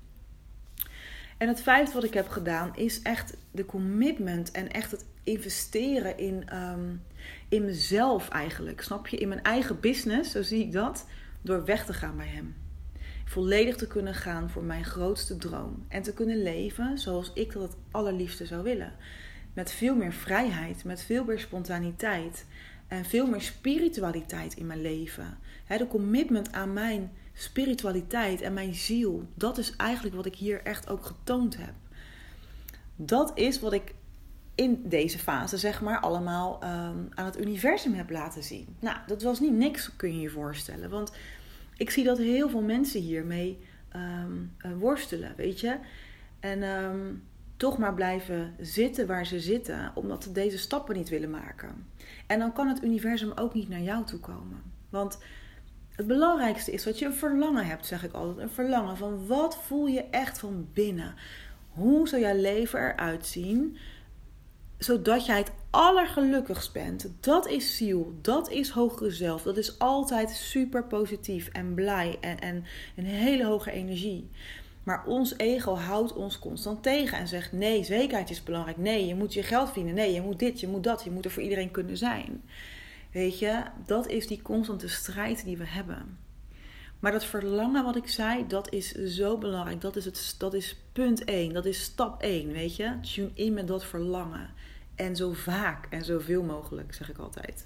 En 1.38 1.48
het 1.48 1.62
vijfde 1.62 1.94
wat 1.94 2.04
ik 2.04 2.14
heb 2.14 2.28
gedaan 2.28 2.76
is 2.76 3.02
echt 3.02 3.36
de 3.50 3.66
commitment 3.66 4.50
en 4.50 4.70
echt 4.70 4.90
het 4.90 5.06
investeren 5.22 6.18
in, 6.18 6.56
um, 6.56 7.02
in 7.48 7.64
mezelf 7.64 8.28
eigenlijk. 8.28 8.82
Snap 8.82 9.06
je? 9.06 9.16
In 9.16 9.28
mijn 9.28 9.42
eigen 9.42 9.80
business, 9.80 10.30
zo 10.30 10.42
zie 10.42 10.64
ik 10.64 10.72
dat, 10.72 11.06
door 11.42 11.64
weg 11.64 11.86
te 11.86 11.92
gaan 11.92 12.16
bij 12.16 12.26
hem 12.26 12.54
volledig 13.30 13.76
te 13.76 13.86
kunnen 13.86 14.14
gaan 14.14 14.50
voor 14.50 14.62
mijn 14.62 14.84
grootste 14.84 15.36
droom. 15.36 15.84
En 15.88 16.02
te 16.02 16.12
kunnen 16.12 16.42
leven 16.42 16.98
zoals 16.98 17.30
ik 17.34 17.52
dat 17.52 17.62
het 17.62 17.76
allerliefste 17.90 18.46
zou 18.46 18.62
willen. 18.62 18.92
Met 19.54 19.72
veel 19.72 19.94
meer 19.94 20.12
vrijheid, 20.12 20.84
met 20.84 21.02
veel 21.02 21.24
meer 21.24 21.38
spontaniteit 21.38 22.46
en 22.88 23.04
veel 23.04 23.26
meer 23.26 23.40
spiritualiteit 23.40 24.54
in 24.54 24.66
mijn 24.66 24.80
leven. 24.80 25.38
de 25.68 25.86
commitment 25.86 26.52
aan 26.52 26.72
mijn 26.72 27.12
spiritualiteit 27.32 28.40
en 28.40 28.52
mijn 28.52 28.74
ziel, 28.74 29.28
dat 29.34 29.58
is 29.58 29.76
eigenlijk 29.76 30.16
wat 30.16 30.26
ik 30.26 30.36
hier 30.36 30.62
echt 30.62 30.88
ook 30.88 31.04
getoond 31.04 31.56
heb. 31.56 31.74
Dat 32.96 33.32
is 33.34 33.60
wat 33.60 33.72
ik 33.72 33.94
in 34.54 34.82
deze 34.84 35.18
fase, 35.18 35.58
zeg 35.58 35.80
maar, 35.80 36.00
allemaal 36.00 36.60
ehm, 36.60 36.98
aan 37.10 37.24
het 37.24 37.40
universum 37.40 37.94
heb 37.94 38.10
laten 38.10 38.42
zien. 38.42 38.76
Nou, 38.80 38.96
dat 39.06 39.22
was 39.22 39.40
niet 39.40 39.52
niks, 39.52 39.96
kun 39.96 40.14
je 40.14 40.20
je 40.20 40.30
voorstellen. 40.30 40.90
Want 40.90 41.12
ik 41.80 41.90
zie 41.90 42.04
dat 42.04 42.18
heel 42.18 42.48
veel 42.48 42.62
mensen 42.62 43.00
hiermee 43.00 43.58
um, 43.96 44.56
worstelen, 44.78 45.32
weet 45.36 45.60
je. 45.60 45.78
En 46.40 46.62
ehm, 46.62 47.14
toch 47.56 47.78
maar 47.78 47.94
blijven 47.94 48.54
zitten 48.58 49.06
waar 49.06 49.26
ze 49.26 49.40
zitten, 49.40 49.92
omdat 49.94 50.22
ze 50.22 50.32
deze 50.32 50.58
stappen 50.58 50.96
niet 50.96 51.08
willen 51.08 51.30
maken. 51.30 51.86
En 52.26 52.38
dan 52.38 52.52
kan 52.52 52.68
het 52.68 52.82
universum 52.82 53.32
ook 53.34 53.54
niet 53.54 53.68
naar 53.68 53.80
jou 53.80 54.04
toe 54.04 54.18
komen. 54.18 54.62
Want 54.88 55.18
het 55.90 56.06
belangrijkste 56.06 56.72
is 56.72 56.82
dat 56.82 56.98
je 56.98 57.06
een 57.06 57.14
verlangen 57.14 57.66
hebt, 57.66 57.86
zeg 57.86 58.04
ik 58.04 58.12
altijd. 58.12 58.38
Een 58.38 58.54
verlangen 58.54 58.96
van 58.96 59.26
wat 59.26 59.56
voel 59.56 59.86
je 59.86 60.02
echt 60.02 60.38
van 60.38 60.68
binnen? 60.72 61.14
Hoe 61.68 62.08
zou 62.08 62.22
jouw 62.22 62.40
leven 62.40 62.80
eruit 62.80 63.26
zien? 63.26 63.76
Zodat 64.78 65.26
jij 65.26 65.38
het 65.38 65.52
allergelukkigst 65.70 66.72
bent. 66.72 67.10
Dat 67.20 67.48
is 67.48 67.76
ziel. 67.76 68.18
Dat 68.20 68.50
is 68.50 68.70
hogere 68.70 69.10
zelf. 69.10 69.42
Dat 69.42 69.56
is 69.56 69.78
altijd 69.78 70.30
super 70.30 70.84
positief 70.84 71.48
en 71.48 71.74
blij 71.74 72.18
en, 72.20 72.38
en 72.40 72.64
een 72.96 73.04
hele 73.04 73.44
hoge 73.44 73.70
energie. 73.70 74.30
Maar 74.82 75.04
ons 75.06 75.36
ego 75.36 75.76
houdt 75.76 76.12
ons 76.12 76.38
constant 76.38 76.82
tegen 76.82 77.18
en 77.18 77.28
zegt: 77.28 77.52
nee, 77.52 77.84
zekerheid 77.84 78.30
is 78.30 78.42
belangrijk. 78.42 78.76
Nee, 78.76 79.06
je 79.06 79.14
moet 79.14 79.34
je 79.34 79.42
geld 79.42 79.66
verdienen. 79.66 79.94
Nee, 79.94 80.12
je 80.12 80.22
moet 80.22 80.38
dit, 80.38 80.60
je 80.60 80.68
moet 80.68 80.84
dat. 80.84 81.04
Je 81.04 81.10
moet 81.10 81.24
er 81.24 81.30
voor 81.30 81.42
iedereen 81.42 81.70
kunnen 81.70 81.96
zijn. 81.96 82.42
Weet 83.12 83.38
je, 83.38 83.62
dat 83.86 84.08
is 84.08 84.26
die 84.26 84.42
constante 84.42 84.88
strijd 84.88 85.44
die 85.44 85.56
we 85.56 85.66
hebben. 85.66 86.18
Maar 87.00 87.12
dat 87.12 87.24
verlangen 87.24 87.84
wat 87.84 87.96
ik 87.96 88.08
zei, 88.08 88.46
dat 88.46 88.72
is 88.72 88.92
zo 88.92 89.38
belangrijk. 89.38 89.80
Dat 89.80 89.96
is, 89.96 90.04
het, 90.04 90.34
dat 90.38 90.54
is 90.54 90.76
punt 90.92 91.24
1. 91.24 91.52
Dat 91.52 91.64
is 91.64 91.82
stap 91.82 92.22
1, 92.22 92.52
weet 92.52 92.76
je. 92.76 93.00
Tune 93.14 93.30
in 93.34 93.54
met 93.54 93.68
dat 93.68 93.84
verlangen. 93.84 94.50
En 95.00 95.16
zo 95.16 95.32
vaak 95.32 95.86
en 95.90 96.04
zoveel 96.04 96.42
mogelijk, 96.42 96.94
zeg 96.94 97.10
ik 97.10 97.18
altijd. 97.18 97.64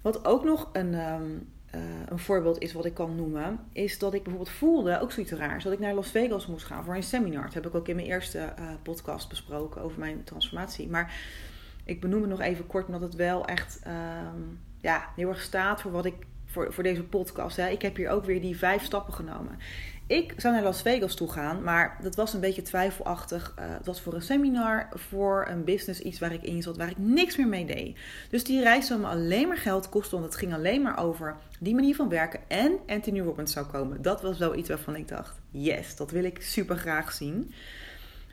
Wat 0.00 0.24
ook 0.24 0.44
nog 0.44 0.68
een, 0.72 0.94
ehm, 0.94 1.22
eh, 1.70 1.80
een 2.08 2.18
voorbeeld 2.18 2.58
is 2.58 2.72
wat 2.72 2.84
ik 2.84 2.94
kan 2.94 3.16
noemen, 3.16 3.58
is 3.72 3.98
dat 3.98 4.14
ik 4.14 4.22
bijvoorbeeld 4.22 4.56
voelde, 4.56 5.00
ook 5.00 5.12
zoiets 5.12 5.32
raars, 5.32 5.64
dat 5.64 5.72
ik 5.72 5.78
naar 5.78 5.94
Las 5.94 6.10
Vegas 6.10 6.46
moest 6.46 6.64
gaan 6.64 6.84
voor 6.84 6.94
een 6.94 7.02
seminar. 7.02 7.44
Dat 7.44 7.54
heb 7.54 7.66
ik 7.66 7.74
ook 7.74 7.88
in 7.88 7.94
mijn 7.94 8.06
eerste 8.06 8.38
uh, 8.38 8.70
podcast 8.82 9.28
besproken 9.28 9.82
over 9.82 9.98
mijn 9.98 10.24
transformatie. 10.24 10.88
Maar 10.88 11.14
ik 11.84 12.00
benoem 12.00 12.20
het 12.20 12.30
nog 12.30 12.40
even 12.40 12.66
kort, 12.66 12.86
omdat 12.86 13.00
het 13.00 13.14
wel 13.14 13.46
echt 13.46 13.80
ehm, 13.82 14.40
ja, 14.80 15.08
heel 15.14 15.28
erg 15.28 15.40
staat 15.40 15.80
voor 15.80 15.90
wat 15.90 16.04
ik 16.04 16.26
voor, 16.44 16.72
voor 16.72 16.82
deze 16.82 17.02
podcast. 17.02 17.56
Hè. 17.56 17.68
Ik 17.68 17.82
heb 17.82 17.96
hier 17.96 18.10
ook 18.10 18.24
weer 18.24 18.40
die 18.40 18.56
vijf 18.56 18.84
stappen 18.84 19.14
genomen. 19.14 19.58
Ik 20.08 20.34
zou 20.36 20.54
naar 20.54 20.62
Las 20.62 20.82
Vegas 20.82 21.14
toe 21.14 21.32
gaan, 21.32 21.62
maar 21.62 21.98
dat 22.02 22.14
was 22.14 22.34
een 22.34 22.40
beetje 22.40 22.62
twijfelachtig. 22.62 23.54
Uh, 23.58 23.64
het 23.68 23.86
was 23.86 24.00
voor 24.00 24.14
een 24.14 24.22
seminar, 24.22 24.88
voor 24.90 25.46
een 25.50 25.64
business, 25.64 26.00
iets 26.00 26.18
waar 26.18 26.32
ik 26.32 26.42
in 26.42 26.62
zat, 26.62 26.76
waar 26.76 26.90
ik 26.90 26.98
niks 26.98 27.36
meer 27.36 27.48
mee 27.48 27.66
deed. 27.66 27.98
Dus 28.30 28.44
die 28.44 28.62
reis 28.62 28.86
zou 28.86 29.00
me 29.00 29.06
alleen 29.06 29.48
maar 29.48 29.56
geld 29.56 29.88
kosten, 29.88 30.18
want 30.18 30.32
het 30.32 30.40
ging 30.40 30.54
alleen 30.54 30.82
maar 30.82 30.98
over 30.98 31.36
die 31.60 31.74
manier 31.74 31.94
van 31.94 32.08
werken. 32.08 32.40
En 32.48 32.78
Anthony 32.86 33.20
Robbins 33.20 33.52
zou 33.52 33.66
komen. 33.66 34.02
Dat 34.02 34.22
was 34.22 34.38
wel 34.38 34.54
iets 34.56 34.68
waarvan 34.68 34.96
ik 34.96 35.08
dacht, 35.08 35.40
yes, 35.50 35.96
dat 35.96 36.10
wil 36.10 36.24
ik 36.24 36.42
super 36.42 36.76
graag 36.76 37.12
zien. 37.12 37.52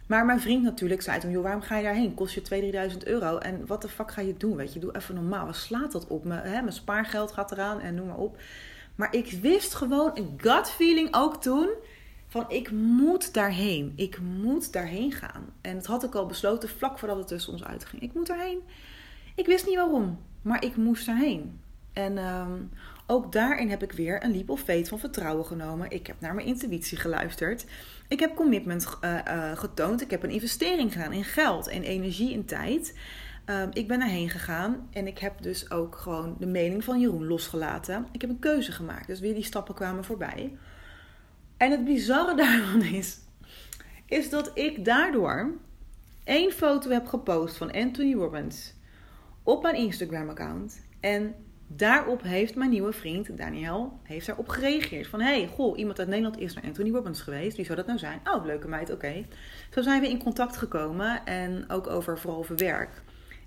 Maar 0.07 0.25
mijn 0.25 0.41
vriend 0.41 0.63
natuurlijk 0.63 1.01
zei 1.01 1.19
toen, 1.19 1.31
joh, 1.31 1.43
waarom 1.43 1.61
ga 1.61 1.77
je 1.77 1.83
daarheen? 1.83 2.13
Kost 2.13 2.33
je 2.33 2.91
2.000, 2.91 2.93
3.000 2.93 2.97
euro. 3.03 3.37
En 3.37 3.65
wat 3.65 3.81
de 3.81 3.89
fuck 3.89 4.11
ga 4.11 4.21
je 4.21 4.37
doen? 4.37 4.55
Weet 4.55 4.73
je, 4.73 4.79
doe 4.79 4.95
even 4.95 5.15
normaal. 5.15 5.45
Wat 5.45 5.55
slaat 5.55 5.91
dat 5.91 6.07
op? 6.07 6.23
Mijn, 6.23 6.41
hè, 6.41 6.61
mijn 6.61 6.73
spaargeld 6.73 7.31
gaat 7.31 7.51
eraan 7.51 7.79
en 7.79 7.95
noem 7.95 8.07
maar 8.07 8.17
op. 8.17 8.37
Maar 8.95 9.15
ik 9.15 9.31
wist 9.41 9.73
gewoon, 9.73 10.11
een 10.13 10.33
gut 10.37 10.69
feeling 10.69 11.15
ook 11.15 11.41
toen, 11.41 11.69
van 12.27 12.45
ik 12.47 12.71
moet 12.71 13.33
daarheen. 13.33 13.93
Ik 13.95 14.19
moet 14.19 14.73
daarheen 14.73 15.11
gaan. 15.11 15.53
En 15.61 15.75
dat 15.75 15.85
had 15.85 16.03
ik 16.03 16.15
al 16.15 16.25
besloten 16.25 16.69
vlak 16.69 16.99
voordat 16.99 17.17
het 17.17 17.27
tussen 17.27 17.53
ons 17.53 17.63
uitging. 17.63 18.01
Ik 18.01 18.13
moet 18.13 18.27
daarheen. 18.27 18.61
Ik 19.35 19.45
wist 19.45 19.65
niet 19.65 19.75
waarom, 19.75 20.19
maar 20.41 20.63
ik 20.63 20.75
moest 20.75 21.05
daarheen. 21.05 21.59
En 21.93 22.17
um, 22.17 22.69
ook 23.07 23.31
daarin 23.31 23.69
heb 23.69 23.83
ik 23.83 23.91
weer 23.91 24.23
een 24.23 24.31
leap 24.31 24.49
of 24.49 24.61
faith 24.61 24.89
van 24.89 24.99
vertrouwen 24.99 25.45
genomen. 25.45 25.91
Ik 25.91 26.07
heb 26.07 26.15
naar 26.19 26.35
mijn 26.35 26.47
intuïtie 26.47 26.97
geluisterd. 26.97 27.65
Ik 28.07 28.19
heb 28.19 28.35
commitment 28.35 28.97
uh, 29.01 29.17
uh, 29.27 29.57
getoond. 29.57 30.01
Ik 30.01 30.11
heb 30.11 30.23
een 30.23 30.29
investering 30.29 30.91
gedaan 30.91 31.13
in 31.13 31.23
geld, 31.23 31.67
in 31.67 31.81
energie, 31.81 32.31
in 32.31 32.45
tijd. 32.45 32.93
Um, 33.45 33.69
ik 33.73 33.87
ben 33.87 33.99
daarheen 33.99 34.29
gegaan 34.29 34.87
en 34.91 35.07
ik 35.07 35.19
heb 35.19 35.41
dus 35.41 35.71
ook 35.71 35.95
gewoon 35.95 36.35
de 36.39 36.45
mening 36.45 36.83
van 36.83 36.99
Jeroen 36.99 37.27
losgelaten. 37.27 38.07
Ik 38.11 38.21
heb 38.21 38.29
een 38.29 38.39
keuze 38.39 38.71
gemaakt, 38.71 39.07
dus 39.07 39.19
weer 39.19 39.33
die 39.33 39.43
stappen 39.43 39.75
kwamen 39.75 40.03
voorbij. 40.03 40.57
En 41.57 41.71
het 41.71 41.85
bizarre 41.85 42.35
daarvan 42.45 42.81
is, 42.81 43.19
is 44.05 44.29
dat 44.29 44.51
ik 44.53 44.85
daardoor 44.85 45.51
één 46.23 46.51
foto 46.51 46.89
heb 46.89 47.05
gepost 47.07 47.57
van 47.57 47.71
Anthony 47.71 48.13
Robbins 48.13 48.73
op 49.43 49.61
mijn 49.61 49.75
Instagram-account. 49.75 50.81
En 50.99 51.35
daarop 51.67 52.21
heeft 52.21 52.55
mijn 52.55 52.69
nieuwe 52.69 52.93
vriend 52.93 53.37
Daniel 53.37 53.99
heeft 54.03 54.25
daarop 54.25 54.47
gereageerd. 54.47 55.07
Van 55.07 55.21
hey, 55.21 55.47
goh, 55.47 55.77
iemand 55.77 55.99
uit 55.99 56.07
Nederland 56.07 56.39
is 56.39 56.53
naar 56.53 56.63
Anthony 56.63 56.91
Robbins 56.91 57.21
geweest. 57.21 57.55
Wie 57.55 57.65
zou 57.65 57.77
dat 57.77 57.87
nou 57.87 57.99
zijn? 57.99 58.19
Oh, 58.23 58.45
leuke 58.45 58.67
meid, 58.67 58.91
oké. 58.91 59.25
Zo 59.69 59.81
zijn 59.81 60.01
we 60.01 60.09
in 60.09 60.23
contact 60.23 60.57
gekomen 60.57 61.25
en 61.25 61.69
ook 61.69 61.87
over 61.87 62.19
vooral 62.19 62.39
over 62.39 62.55
werk. 62.55 63.02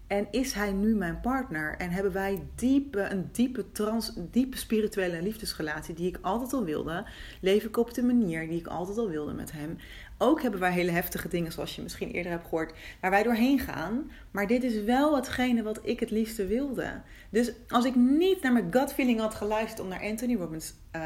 En 0.07 0.27
is 0.31 0.53
hij 0.53 0.73
nu 0.73 0.95
mijn 0.95 1.21
partner? 1.21 1.77
En 1.79 1.91
hebben 1.91 2.13
wij 2.13 2.43
diepe, 2.55 3.01
een 3.01 3.29
diepe, 3.33 3.73
trans, 3.73 4.13
diepe 4.31 4.57
spirituele 4.57 5.23
liefdesrelatie 5.23 5.95
die 5.95 6.09
ik 6.09 6.19
altijd 6.23 6.53
al 6.53 6.65
wilde? 6.65 7.07
Leef 7.41 7.65
ik 7.65 7.77
op 7.77 7.95
de 7.95 8.03
manier 8.03 8.49
die 8.49 8.59
ik 8.59 8.67
altijd 8.67 8.99
al 8.99 9.09
wilde 9.09 9.33
met 9.33 9.53
hem? 9.53 9.79
Ook 10.19 10.43
hebben 10.43 10.61
wij 10.61 10.73
hele 10.73 10.91
heftige 10.91 11.29
dingen, 11.29 11.53
zoals 11.53 11.77
je 11.77 11.83
misschien 11.83 12.11
eerder 12.11 12.33
hebt 12.33 12.45
gehoord, 12.45 12.75
waar 13.01 13.11
wij 13.11 13.23
doorheen 13.23 13.59
gaan. 13.59 14.11
Maar 14.31 14.47
dit 14.47 14.63
is 14.63 14.83
wel 14.83 15.17
hetgene 15.17 15.63
wat 15.63 15.81
ik 15.83 16.01
het 16.01 16.11
liefste 16.11 16.47
wilde. 16.47 17.01
Dus 17.31 17.53
als 17.69 17.85
ik 17.85 17.95
niet 17.95 18.43
naar 18.43 18.53
mijn 18.53 18.73
gut 18.73 18.93
feeling 18.93 19.21
had 19.21 19.35
geluisterd 19.35 19.81
om 19.81 19.89
naar 19.89 20.03
Anthony 20.03 20.35
Robbins, 20.35 20.75
uh, 20.97 21.03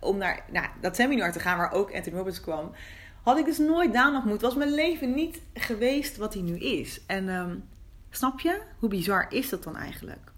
om 0.00 0.16
naar 0.16 0.44
nou, 0.52 0.66
dat 0.80 0.96
seminar 0.96 1.32
te 1.32 1.40
gaan 1.40 1.58
waar 1.58 1.72
ook 1.72 1.94
Anthony 1.94 2.16
Robbins 2.16 2.40
kwam, 2.40 2.72
had 3.22 3.38
ik 3.38 3.44
dus 3.44 3.58
nooit 3.58 3.92
daar 3.92 4.12
nog 4.12 4.24
moeten. 4.24 4.48
Was 4.48 4.56
mijn 4.56 4.74
leven 4.74 5.14
niet 5.14 5.40
geweest 5.54 6.16
wat 6.16 6.34
hij 6.34 6.42
nu 6.42 6.58
is. 6.58 7.00
En 7.06 7.28
um, 7.28 7.64
snap 8.16 8.40
je? 8.40 8.60
Hoe 8.78 8.88
bizar 8.88 9.26
is 9.28 9.48
dat 9.48 9.62
dan 9.62 9.76
eigenlijk? 9.76 10.32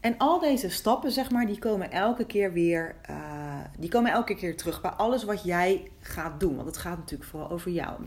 En 0.00 0.14
al 0.18 0.38
deze 0.38 0.68
stappen, 0.68 1.10
zeg 1.10 1.30
maar, 1.30 1.46
die 1.46 1.58
komen 1.58 1.90
elke 1.90 2.26
keer 2.26 2.52
weer, 2.52 2.96
uh, 3.10 3.60
die 3.78 3.90
komen 3.90 4.12
elke 4.12 4.34
keer 4.34 4.56
terug 4.56 4.80
bij 4.80 4.90
alles 4.90 5.24
wat 5.24 5.44
jij 5.44 5.90
gaat 6.00 6.40
doen. 6.40 6.54
Want 6.54 6.66
het 6.66 6.76
gaat 6.76 6.96
natuurlijk 6.96 7.30
vooral 7.30 7.50
over 7.50 7.70
jou. 7.70 8.00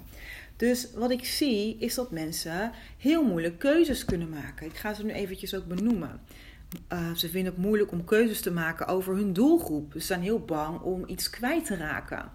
Dus 0.56 0.94
wat 0.94 1.12
ik 1.12 1.26
zie 1.26 1.78
is 1.78 1.96
dat 1.96 2.12
mensen 2.12 2.72
heel 2.98 3.24
moeilijk 3.24 3.60
keuzes 3.60 4.06
kunnen 4.06 4.30
maken. 4.30 4.66
Ik 4.66 4.76
ga 4.76 4.94
ze 4.94 5.06
nu 5.06 5.12
eventjes 5.12 5.56
ook 5.56 5.66
benoemen. 5.66 6.22
Uh, 6.94 7.14
ze 7.14 7.30
vinden 7.30 7.54
het 7.54 7.62
moeilijk 7.62 7.92
om 7.92 8.06
keuzes 8.06 8.42
te 8.42 8.52
maken 8.52 8.88
over 8.88 9.16
hun 9.16 9.34
doelgroep. 9.34 9.92
Ze 9.92 10.00
zijn 10.00 10.22
heel 10.22 10.40
bang 10.40 10.82
om 10.82 11.04
iets 11.08 11.30
kwijt 11.30 11.66
te 11.66 11.76
raken. 11.76 12.32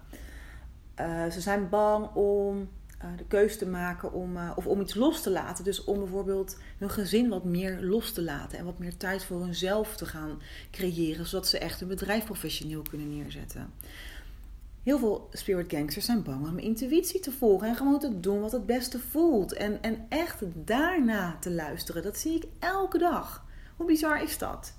Uh, 0.99 1.29
ze 1.29 1.41
zijn 1.41 1.69
bang 1.69 2.13
om 2.13 2.69
de 3.17 3.25
keuze 3.27 3.57
te 3.57 3.65
maken 3.65 4.13
om, 4.13 4.37
uh, 4.37 4.51
of 4.55 4.67
om 4.67 4.81
iets 4.81 4.95
los 4.95 5.21
te 5.21 5.31
laten. 5.31 5.63
Dus 5.63 5.83
om 5.83 5.99
bijvoorbeeld 5.99 6.57
hun 6.77 6.89
gezin 6.89 7.29
wat 7.29 7.43
meer 7.43 7.81
los 7.81 8.11
te 8.11 8.21
laten 8.21 8.57
en 8.57 8.65
wat 8.65 8.79
meer 8.79 8.97
tijd 8.97 9.25
voor 9.25 9.41
hunzelf 9.41 9.95
te 9.95 10.05
gaan 10.05 10.41
creëren, 10.71 11.25
zodat 11.25 11.47
ze 11.47 11.59
echt 11.59 11.79
hun 11.79 11.89
bedrijf 11.89 12.25
professioneel 12.25 12.81
kunnen 12.81 13.17
neerzetten. 13.17 13.73
Heel 14.83 14.99
veel 14.99 15.29
spirit 15.31 15.71
gangsters 15.71 16.05
zijn 16.05 16.23
bang 16.23 16.47
om 16.47 16.57
intuïtie 16.57 17.19
te 17.19 17.31
volgen 17.31 17.67
en 17.67 17.75
gewoon 17.75 17.99
te 17.99 18.19
doen 18.19 18.41
wat 18.41 18.51
het 18.51 18.65
beste 18.65 18.99
voelt. 18.99 19.53
En, 19.53 19.81
en 19.81 20.05
echt 20.09 20.43
daarna 20.53 21.37
te 21.39 21.51
luisteren. 21.51 22.03
Dat 22.03 22.17
zie 22.17 22.35
ik 22.35 22.45
elke 22.59 22.97
dag. 22.97 23.45
Hoe 23.75 23.87
bizar 23.87 24.23
is 24.23 24.37
dat? 24.37 24.73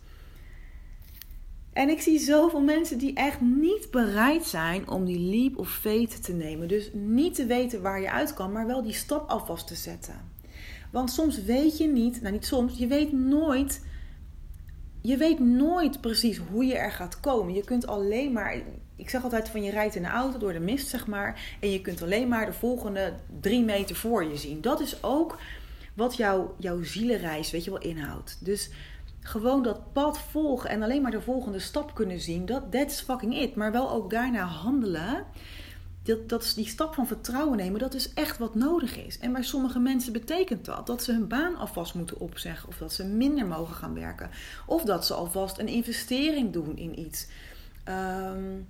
En 1.72 1.88
ik 1.88 2.00
zie 2.00 2.18
zoveel 2.18 2.60
mensen 2.60 2.98
die 2.98 3.14
echt 3.14 3.40
niet 3.40 3.90
bereid 3.90 4.44
zijn 4.44 4.88
om 4.88 5.04
die 5.04 5.18
leap 5.18 5.58
of 5.58 5.70
faith 5.70 6.24
te 6.24 6.32
nemen. 6.32 6.68
Dus 6.68 6.90
niet 6.92 7.34
te 7.34 7.46
weten 7.46 7.82
waar 7.82 8.00
je 8.00 8.10
uit 8.10 8.34
kan, 8.34 8.52
maar 8.52 8.66
wel 8.66 8.82
die 8.82 8.92
stap 8.92 9.28
alvast 9.28 9.66
te 9.66 9.74
zetten. 9.74 10.14
Want 10.92 11.10
soms 11.10 11.42
weet 11.44 11.78
je 11.78 11.86
niet, 11.86 12.20
nou 12.20 12.32
niet 12.32 12.46
soms, 12.46 12.78
je 12.78 12.86
weet 12.86 13.12
nooit. 13.12 13.84
Je 15.02 15.16
weet 15.16 15.38
nooit 15.38 16.00
precies 16.00 16.40
hoe 16.50 16.64
je 16.64 16.76
er 16.76 16.92
gaat 16.92 17.20
komen. 17.20 17.54
Je 17.54 17.64
kunt 17.64 17.86
alleen 17.86 18.32
maar, 18.32 18.62
ik 18.96 19.10
zeg 19.10 19.22
altijd 19.22 19.48
van 19.48 19.62
je 19.62 19.70
rijdt 19.70 19.94
in 19.94 20.04
een 20.04 20.10
auto 20.10 20.38
door 20.38 20.52
de 20.52 20.60
mist, 20.60 20.88
zeg 20.88 21.06
maar. 21.06 21.56
En 21.60 21.70
je 21.70 21.80
kunt 21.80 22.02
alleen 22.02 22.28
maar 22.28 22.46
de 22.46 22.52
volgende 22.52 23.14
drie 23.40 23.64
meter 23.64 23.96
voor 23.96 24.24
je 24.24 24.36
zien. 24.36 24.60
Dat 24.60 24.80
is 24.80 25.02
ook 25.02 25.38
wat 25.94 26.16
jouw, 26.16 26.54
jouw 26.58 26.82
zielenreis, 26.82 27.50
weet 27.50 27.64
je 27.64 27.70
wel, 27.70 27.80
inhoudt. 27.80 28.38
Dus 28.40 28.70
gewoon 29.20 29.62
dat 29.62 29.92
pad 29.92 30.18
volgen 30.18 30.70
en 30.70 30.82
alleen 30.82 31.02
maar 31.02 31.10
de 31.10 31.20
volgende 31.20 31.58
stap 31.58 31.94
kunnen 31.94 32.20
zien, 32.20 32.46
dat 32.46 32.72
that's 32.72 33.00
fucking 33.00 33.38
it. 33.38 33.54
Maar 33.54 33.72
wel 33.72 33.90
ook 33.90 34.10
daarna 34.10 34.44
handelen. 34.44 35.24
Dat, 36.02 36.28
dat 36.28 36.42
is 36.42 36.54
die 36.54 36.66
stap 36.66 36.94
van 36.94 37.06
vertrouwen 37.06 37.56
nemen, 37.56 37.80
dat 37.80 37.94
is 37.94 38.12
echt 38.14 38.38
wat 38.38 38.54
nodig 38.54 38.96
is. 38.96 39.18
En 39.18 39.32
bij 39.32 39.42
sommige 39.42 39.78
mensen 39.78 40.12
betekent 40.12 40.64
dat 40.64 40.86
dat 40.86 41.02
ze 41.02 41.12
hun 41.12 41.28
baan 41.28 41.56
alvast 41.56 41.94
moeten 41.94 42.20
opzeggen, 42.20 42.68
of 42.68 42.76
dat 42.76 42.92
ze 42.92 43.04
minder 43.04 43.46
mogen 43.46 43.74
gaan 43.74 43.94
werken, 43.94 44.30
of 44.66 44.82
dat 44.82 45.06
ze 45.06 45.14
alvast 45.14 45.58
een 45.58 45.68
investering 45.68 46.52
doen 46.52 46.76
in 46.76 46.98
iets. 46.98 47.26
Um, 47.88 48.68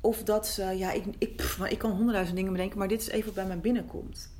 of 0.00 0.22
dat 0.22 0.46
ze, 0.46 0.62
ja, 0.62 0.92
ik, 0.92 1.04
ik, 1.18 1.56
ik 1.68 1.78
kan 1.78 1.90
honderdduizend 1.90 2.36
dingen 2.36 2.52
bedenken, 2.52 2.78
maar 2.78 2.88
dit 2.88 3.00
is 3.00 3.08
even 3.08 3.24
wat 3.24 3.34
bij 3.34 3.46
mij 3.46 3.60
binnenkomt. 3.60 4.30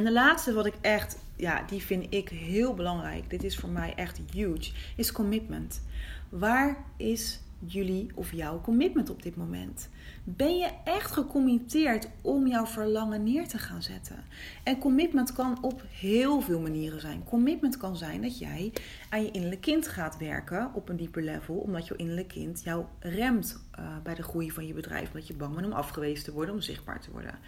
En 0.00 0.06
de 0.06 0.12
laatste 0.12 0.52
wat 0.52 0.66
ik 0.66 0.74
echt, 0.80 1.18
ja, 1.36 1.62
die 1.62 1.82
vind 1.82 2.06
ik 2.14 2.28
heel 2.28 2.74
belangrijk. 2.74 3.30
Dit 3.30 3.44
is 3.44 3.56
voor 3.56 3.68
mij 3.68 3.92
echt 3.96 4.20
huge. 4.32 4.72
Is 4.96 5.12
commitment. 5.12 5.82
Waar 6.28 6.76
is 6.96 7.40
jullie 7.58 8.10
of 8.14 8.32
jouw 8.32 8.60
commitment 8.60 9.10
op 9.10 9.22
dit 9.22 9.36
moment? 9.36 9.88
Ben 10.24 10.58
je 10.58 10.70
echt 10.84 11.12
gecommitteerd 11.12 12.08
om 12.20 12.46
jouw 12.46 12.66
verlangen 12.66 13.22
neer 13.22 13.48
te 13.48 13.58
gaan 13.58 13.82
zetten? 13.82 14.24
En 14.62 14.78
commitment 14.78 15.32
kan 15.32 15.58
op 15.62 15.82
heel 15.90 16.40
veel 16.40 16.60
manieren 16.60 17.00
zijn. 17.00 17.24
Commitment 17.24 17.76
kan 17.76 17.96
zijn 17.96 18.22
dat 18.22 18.38
jij 18.38 18.72
aan 19.08 19.22
je 19.22 19.30
innerlijk 19.30 19.60
kind 19.60 19.88
gaat 19.88 20.18
werken 20.18 20.70
op 20.74 20.88
een 20.88 20.96
dieper 20.96 21.22
level, 21.22 21.54
omdat 21.54 21.86
jouw 21.86 21.96
innerlijk 21.96 22.28
kind 22.28 22.62
jou 22.64 22.84
remt 23.00 23.62
uh, 23.78 23.86
bij 24.02 24.14
de 24.14 24.22
groei 24.22 24.50
van 24.50 24.66
je 24.66 24.74
bedrijf, 24.74 25.06
omdat 25.06 25.26
je 25.26 25.34
bang 25.34 25.54
bent 25.54 25.66
om 25.66 25.72
afgewezen 25.72 26.24
te 26.24 26.32
worden, 26.32 26.54
om 26.54 26.60
zichtbaar 26.60 27.00
te 27.00 27.10
worden. 27.10 27.38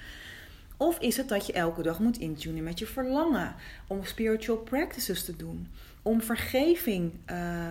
Of 0.83 0.99
is 0.99 1.17
het 1.17 1.29
dat 1.29 1.47
je 1.47 1.53
elke 1.53 1.83
dag 1.83 1.99
moet 1.99 2.19
intunen 2.19 2.63
met 2.63 2.79
je 2.79 2.87
verlangen? 2.87 3.55
Om 3.87 4.05
spiritual 4.05 4.59
practices 4.59 5.25
te 5.25 5.37
doen. 5.37 5.69
Om 6.03 6.23
vergeving, 6.23 7.13
uh, 7.31 7.71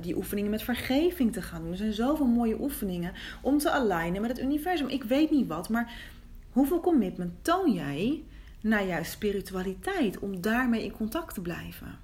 die 0.00 0.16
oefeningen 0.16 0.50
met 0.50 0.62
vergeving 0.62 1.32
te 1.32 1.42
gaan 1.42 1.62
doen. 1.62 1.70
Er 1.70 1.76
zijn 1.76 1.92
zoveel 1.92 2.26
mooie 2.26 2.60
oefeningen 2.60 3.12
om 3.42 3.58
te 3.58 3.70
alignen 3.70 4.20
met 4.20 4.30
het 4.30 4.40
universum. 4.40 4.88
Ik 4.88 5.04
weet 5.04 5.30
niet 5.30 5.46
wat, 5.46 5.68
maar 5.68 5.92
hoeveel 6.50 6.80
commitment 6.80 7.32
toon 7.42 7.72
jij 7.72 8.22
naar 8.60 8.86
jouw 8.86 9.02
spiritualiteit 9.02 10.18
om 10.18 10.40
daarmee 10.40 10.84
in 10.84 10.92
contact 10.92 11.34
te 11.34 11.40
blijven? 11.40 11.98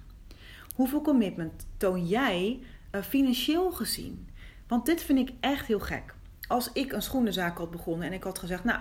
Hoeveel 0.75 1.01
commitment 1.01 1.65
toon 1.77 2.07
jij 2.07 2.59
uh, 2.91 3.01
financieel 3.01 3.71
gezien? 3.71 4.27
Want 4.67 4.85
dit 4.85 5.01
vind 5.01 5.29
ik 5.29 5.35
echt 5.39 5.67
heel 5.67 5.79
gek. 5.79 6.13
Als 6.49 6.71
ik 6.73 6.91
een 6.91 7.01
schoenenzaak 7.01 7.57
had 7.57 7.71
begonnen 7.71 8.07
en 8.07 8.13
ik 8.13 8.23
had 8.23 8.39
gezegd, 8.39 8.63
nou, 8.63 8.79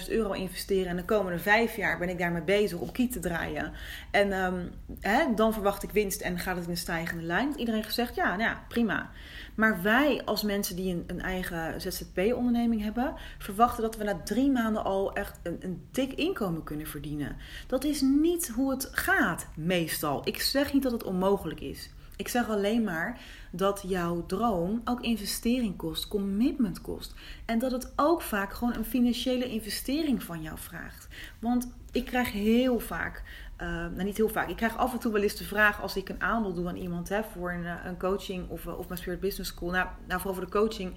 100.000 0.00 0.08
euro 0.08 0.32
investeren 0.32 0.86
en 0.86 0.96
de 0.96 1.04
komende 1.04 1.38
vijf 1.38 1.76
jaar 1.76 1.98
ben 1.98 2.08
ik 2.08 2.18
daarmee 2.18 2.42
bezig 2.42 2.78
om 2.78 2.92
kiet 2.92 3.12
te 3.12 3.20
draaien. 3.20 3.72
En 4.10 4.32
um, 4.32 4.70
hè, 5.00 5.34
dan 5.34 5.52
verwacht 5.52 5.82
ik 5.82 5.90
winst 5.90 6.20
en 6.20 6.38
gaat 6.38 6.56
het 6.56 6.64
in 6.64 6.70
een 6.70 6.76
stijgende 6.76 7.22
lijn. 7.22 7.48
Had 7.48 7.58
iedereen 7.58 7.84
gezegd, 7.84 8.14
ja, 8.14 8.28
nou 8.28 8.40
ja, 8.40 8.64
prima. 8.68 9.10
Maar 9.54 9.82
wij 9.82 10.22
als 10.24 10.42
mensen 10.42 10.76
die 10.76 10.94
een, 10.94 11.04
een 11.06 11.20
eigen 11.20 11.80
ZZP-onderneming 11.80 12.82
hebben, 12.82 13.14
verwachten 13.38 13.82
dat 13.82 13.96
we 13.96 14.04
na 14.04 14.20
drie 14.24 14.50
maanden 14.50 14.84
al 14.84 15.12
echt 15.14 15.40
een, 15.42 15.56
een 15.60 15.86
dik 15.90 16.12
inkomen 16.12 16.64
kunnen 16.64 16.86
verdienen. 16.86 17.36
Dat 17.66 17.84
is 17.84 18.00
niet 18.00 18.48
hoe 18.48 18.70
het 18.70 18.88
gaat, 18.92 19.46
meestal. 19.56 20.20
Ik 20.24 20.40
zeg 20.40 20.72
niet 20.72 20.82
dat 20.82 20.92
het 20.92 21.04
onmogelijk 21.04 21.60
is. 21.60 21.90
Ik 22.16 22.28
zeg 22.28 22.48
alleen 22.48 22.84
maar 22.84 23.20
dat 23.50 23.84
jouw 23.86 24.26
droom 24.26 24.80
ook 24.84 25.00
investering 25.00 25.76
kost, 25.76 26.08
commitment 26.08 26.80
kost. 26.80 27.14
En 27.44 27.58
dat 27.58 27.72
het 27.72 27.92
ook 27.96 28.22
vaak 28.22 28.52
gewoon 28.52 28.74
een 28.74 28.84
financiële 28.84 29.48
investering 29.48 30.22
van 30.22 30.42
jou 30.42 30.58
vraagt. 30.58 31.08
Want 31.38 31.72
ik 31.92 32.04
krijg 32.04 32.32
heel 32.32 32.78
vaak, 32.78 33.22
uh, 33.58 33.68
nou 33.68 34.04
niet 34.04 34.16
heel 34.16 34.28
vaak, 34.28 34.48
ik 34.48 34.56
krijg 34.56 34.76
af 34.76 34.92
en 34.92 34.98
toe 34.98 35.12
wel 35.12 35.22
eens 35.22 35.36
de 35.36 35.44
vraag 35.44 35.82
als 35.82 35.96
ik 35.96 36.08
een 36.08 36.22
aanbod 36.22 36.54
doe 36.54 36.68
aan 36.68 36.76
iemand 36.76 37.08
hè, 37.08 37.22
voor 37.24 37.52
een, 37.52 37.66
eh, 37.66 37.74
een 37.84 37.98
coaching 37.98 38.48
of, 38.48 38.66
eh, 38.66 38.78
of 38.78 38.88
mijn 38.88 39.00
Spirit 39.00 39.20
Business 39.20 39.50
School. 39.50 39.70
Nou, 39.70 39.88
nou 40.06 40.20
vooral 40.20 40.34
voor 40.34 40.50
de 40.50 40.58
coaching. 40.58 40.94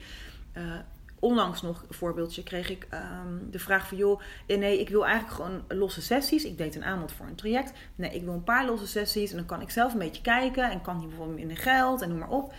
Onlangs 1.19 1.61
nog 1.61 1.83
een 1.87 1.95
voorbeeldje 1.95 2.43
kreeg 2.43 2.69
ik 2.69 2.87
um, 2.93 3.47
de 3.51 3.59
vraag 3.59 3.87
van 3.87 3.97
joh, 3.97 4.21
nee, 4.47 4.79
ik 4.79 4.89
wil 4.89 5.05
eigenlijk 5.05 5.35
gewoon 5.35 5.63
losse 5.67 6.01
sessies. 6.01 6.45
Ik 6.45 6.57
deed 6.57 6.75
een 6.75 6.83
aanbod 6.83 7.11
voor 7.11 7.25
een 7.25 7.35
traject. 7.35 7.71
Nee, 7.95 8.15
ik 8.15 8.23
wil 8.23 8.33
een 8.33 8.43
paar 8.43 8.65
losse 8.65 8.87
sessies 8.87 9.31
en 9.31 9.37
dan 9.37 9.45
kan 9.45 9.61
ik 9.61 9.69
zelf 9.69 9.93
een 9.93 9.99
beetje 9.99 10.21
kijken 10.21 10.71
en 10.71 10.81
kan 10.81 10.99
hier 10.99 11.07
bijvoorbeeld 11.07 11.39
in 11.39 11.55
geld 11.55 12.01
en 12.01 12.09
noem 12.09 12.17
maar 12.17 12.29
op. 12.29 12.53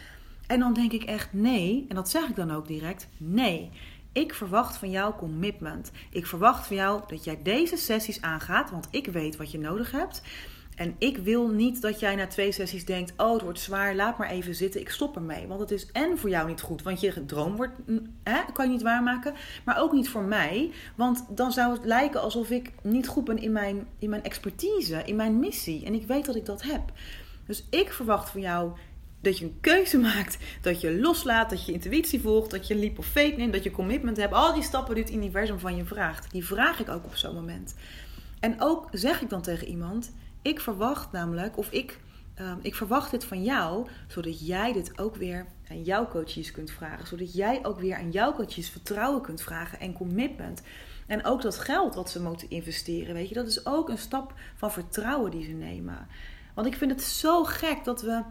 En 0.46 0.58
dan 0.58 0.72
denk 0.72 0.92
ik 0.92 1.02
echt 1.02 1.32
nee, 1.32 1.86
en 1.88 1.94
dat 1.94 2.08
zeg 2.08 2.28
ik 2.28 2.36
dan 2.36 2.52
ook 2.52 2.66
direct, 2.66 3.08
nee. 3.16 3.70
Ik 4.12 4.34
verwacht 4.34 4.76
van 4.76 4.90
jou 4.90 5.14
commitment. 5.14 5.90
Ik 6.10 6.26
verwacht 6.26 6.66
van 6.66 6.76
jou 6.76 7.00
dat 7.06 7.24
jij 7.24 7.42
deze 7.42 7.76
sessies 7.76 8.22
aangaat, 8.22 8.70
want 8.70 8.88
ik 8.90 9.06
weet 9.06 9.36
wat 9.36 9.50
je 9.50 9.58
nodig 9.58 9.90
hebt. 9.90 10.22
En 10.76 10.94
ik 10.98 11.16
wil 11.16 11.48
niet 11.48 11.80
dat 11.80 12.00
jij 12.00 12.14
na 12.14 12.26
twee 12.26 12.52
sessies 12.52 12.84
denkt: 12.84 13.12
Oh, 13.16 13.32
het 13.32 13.42
wordt 13.42 13.60
zwaar, 13.60 13.94
laat 13.94 14.18
maar 14.18 14.30
even 14.30 14.54
zitten, 14.54 14.80
ik 14.80 14.90
stop 14.90 15.16
ermee. 15.16 15.46
Want 15.46 15.60
het 15.60 15.70
is 15.70 15.86
en 15.92 16.18
voor 16.18 16.30
jou 16.30 16.48
niet 16.48 16.60
goed, 16.60 16.82
want 16.82 17.00
je 17.00 17.24
droom 17.24 17.56
wordt, 17.56 17.72
mm, 17.86 18.16
hè, 18.22 18.40
kan 18.52 18.66
je 18.66 18.72
niet 18.72 18.82
waarmaken. 18.82 19.34
Maar 19.64 19.80
ook 19.80 19.92
niet 19.92 20.08
voor 20.08 20.24
mij, 20.24 20.70
want 20.96 21.26
dan 21.30 21.52
zou 21.52 21.72
het 21.72 21.84
lijken 21.84 22.20
alsof 22.20 22.50
ik 22.50 22.72
niet 22.82 23.08
goed 23.08 23.24
ben 23.24 23.38
in 23.38 23.52
mijn, 23.52 23.86
in 23.98 24.10
mijn 24.10 24.22
expertise, 24.22 25.02
in 25.04 25.16
mijn 25.16 25.38
missie. 25.38 25.84
En 25.84 25.94
ik 25.94 26.06
weet 26.06 26.26
dat 26.26 26.36
ik 26.36 26.44
dat 26.44 26.62
heb. 26.62 26.82
Dus 27.46 27.64
ik 27.70 27.92
verwacht 27.92 28.30
van 28.30 28.40
jou 28.40 28.72
dat 29.20 29.38
je 29.38 29.44
een 29.44 29.58
keuze 29.60 29.98
maakt, 29.98 30.38
dat 30.60 30.80
je 30.80 31.00
loslaat, 31.00 31.50
dat 31.50 31.66
je 31.66 31.72
intuïtie 31.72 32.20
volgt, 32.20 32.50
dat 32.50 32.66
je 32.66 32.76
leap 32.76 32.98
of 32.98 33.06
faith 33.06 33.36
neemt, 33.36 33.52
dat 33.52 33.64
je 33.64 33.70
commitment 33.70 34.16
hebt. 34.16 34.32
Al 34.32 34.54
die 34.54 34.62
stappen 34.62 34.94
die 34.94 35.04
het 35.04 35.12
universum 35.12 35.58
van 35.58 35.76
je 35.76 35.84
vraagt, 35.84 36.30
die 36.30 36.44
vraag 36.44 36.80
ik 36.80 36.88
ook 36.88 37.04
op 37.04 37.16
zo'n 37.16 37.34
moment. 37.34 37.74
En 38.40 38.54
ook 38.58 38.88
zeg 38.92 39.22
ik 39.22 39.30
dan 39.30 39.42
tegen 39.42 39.66
iemand 39.66 40.12
ik 40.42 40.60
verwacht 40.60 41.12
namelijk, 41.12 41.56
of 41.56 41.70
ik, 41.70 42.00
um, 42.40 42.58
ik 42.62 42.74
verwacht 42.74 43.10
dit 43.10 43.24
van 43.24 43.42
jou, 43.42 43.88
zodat 44.06 44.46
jij 44.46 44.72
dit 44.72 44.98
ook 44.98 45.16
weer 45.16 45.46
aan 45.70 45.82
jouw 45.82 46.08
coaches 46.08 46.50
kunt 46.50 46.70
vragen. 46.70 47.06
Zodat 47.06 47.34
jij 47.34 47.64
ook 47.64 47.80
weer 47.80 47.96
aan 47.96 48.10
jouw 48.10 48.34
coaches 48.34 48.70
vertrouwen 48.70 49.22
kunt 49.22 49.42
vragen 49.42 49.80
en 49.80 49.92
commitment. 49.92 50.62
En 51.06 51.24
ook 51.24 51.42
dat 51.42 51.58
geld 51.58 51.94
wat 51.94 52.10
ze 52.10 52.22
moeten 52.22 52.50
investeren, 52.50 53.14
weet 53.14 53.28
je, 53.28 53.34
dat 53.34 53.46
is 53.46 53.66
ook 53.66 53.88
een 53.88 53.98
stap 53.98 54.34
van 54.56 54.72
vertrouwen 54.72 55.30
die 55.30 55.44
ze 55.44 55.52
nemen. 55.52 56.06
Want 56.54 56.66
ik 56.66 56.76
vind 56.76 56.90
het 56.90 57.02
zo 57.02 57.44
gek 57.44 57.84
dat 57.84 58.02
we, 58.02 58.22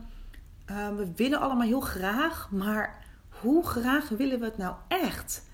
uh, 0.72 0.96
we 0.96 1.12
willen 1.16 1.40
allemaal 1.40 1.68
heel 1.68 1.80
graag, 1.80 2.52
maar 2.52 3.06
hoe 3.30 3.68
graag 3.68 4.10
willen 4.10 4.40
we 4.40 4.46
het 4.46 4.58
nou 4.58 4.76
echt? 4.88 5.50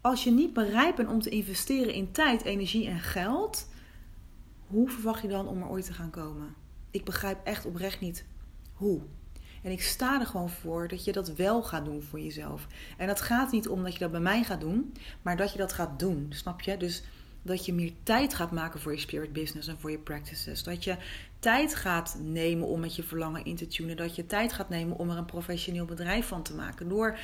Als 0.00 0.24
je 0.24 0.30
niet 0.30 0.52
bereid 0.52 0.94
bent 0.94 1.08
om 1.08 1.20
te 1.20 1.30
investeren 1.30 1.94
in 1.94 2.12
tijd, 2.12 2.44
energie 2.44 2.88
en 2.88 3.00
geld, 3.00 3.68
hoe 4.72 4.88
verwacht 4.90 5.22
je 5.22 5.28
dan 5.28 5.48
om 5.48 5.62
er 5.62 5.68
ooit 5.68 5.84
te 5.84 5.92
gaan 5.92 6.10
komen? 6.10 6.54
Ik 6.90 7.04
begrijp 7.04 7.38
echt 7.44 7.66
oprecht 7.66 8.00
niet 8.00 8.24
hoe. 8.72 9.00
En 9.62 9.70
ik 9.70 9.82
sta 9.82 10.20
er 10.20 10.26
gewoon 10.26 10.50
voor 10.50 10.88
dat 10.88 11.04
je 11.04 11.12
dat 11.12 11.34
wel 11.34 11.62
gaat 11.62 11.84
doen 11.84 12.02
voor 12.02 12.20
jezelf. 12.20 12.66
En 12.96 13.06
dat 13.06 13.20
gaat 13.20 13.52
niet 13.52 13.68
om 13.68 13.82
dat 13.82 13.92
je 13.92 13.98
dat 13.98 14.10
bij 14.10 14.20
mij 14.20 14.44
gaat 14.44 14.60
doen, 14.60 14.94
maar 15.22 15.36
dat 15.36 15.52
je 15.52 15.58
dat 15.58 15.72
gaat 15.72 15.98
doen. 15.98 16.26
Snap 16.30 16.60
je? 16.60 16.76
Dus 16.76 17.02
dat 17.42 17.66
je 17.66 17.74
meer 17.74 17.92
tijd 18.02 18.34
gaat 18.34 18.50
maken 18.50 18.80
voor 18.80 18.92
je 18.92 18.98
spirit 18.98 19.32
business 19.32 19.68
en 19.68 19.78
voor 19.78 19.90
je 19.90 19.98
practices. 19.98 20.62
Dat 20.62 20.84
je 20.84 20.96
tijd 21.38 21.74
gaat 21.74 22.16
nemen 22.20 22.68
om 22.68 22.80
met 22.80 22.96
je 22.96 23.02
verlangen 23.02 23.44
in 23.44 23.56
te 23.56 23.66
tunen. 23.66 23.96
Dat 23.96 24.16
je 24.16 24.26
tijd 24.26 24.52
gaat 24.52 24.68
nemen 24.68 24.98
om 24.98 25.10
er 25.10 25.16
een 25.16 25.24
professioneel 25.24 25.84
bedrijf 25.84 26.26
van 26.26 26.42
te 26.42 26.54
maken. 26.54 26.88
Door 26.88 27.18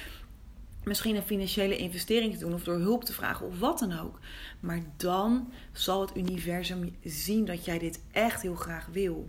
misschien 0.88 1.16
een 1.16 1.22
financiële 1.22 1.77
investering 1.77 2.33
te 2.33 2.38
doen 2.38 2.55
of 2.55 2.64
door 2.64 2.79
hulp 2.79 3.05
te 3.05 3.12
vragen 3.12 3.46
of 3.46 3.59
wat 3.59 3.79
dan 3.79 3.98
ook. 3.98 4.18
Maar 4.61 4.81
dan 4.96 5.53
zal 5.72 6.01
het 6.01 6.16
universum 6.16 6.96
zien 7.05 7.44
dat 7.44 7.64
jij 7.64 7.79
dit 7.79 8.01
echt 8.11 8.42
heel 8.42 8.55
graag 8.55 8.87
wil. 8.92 9.29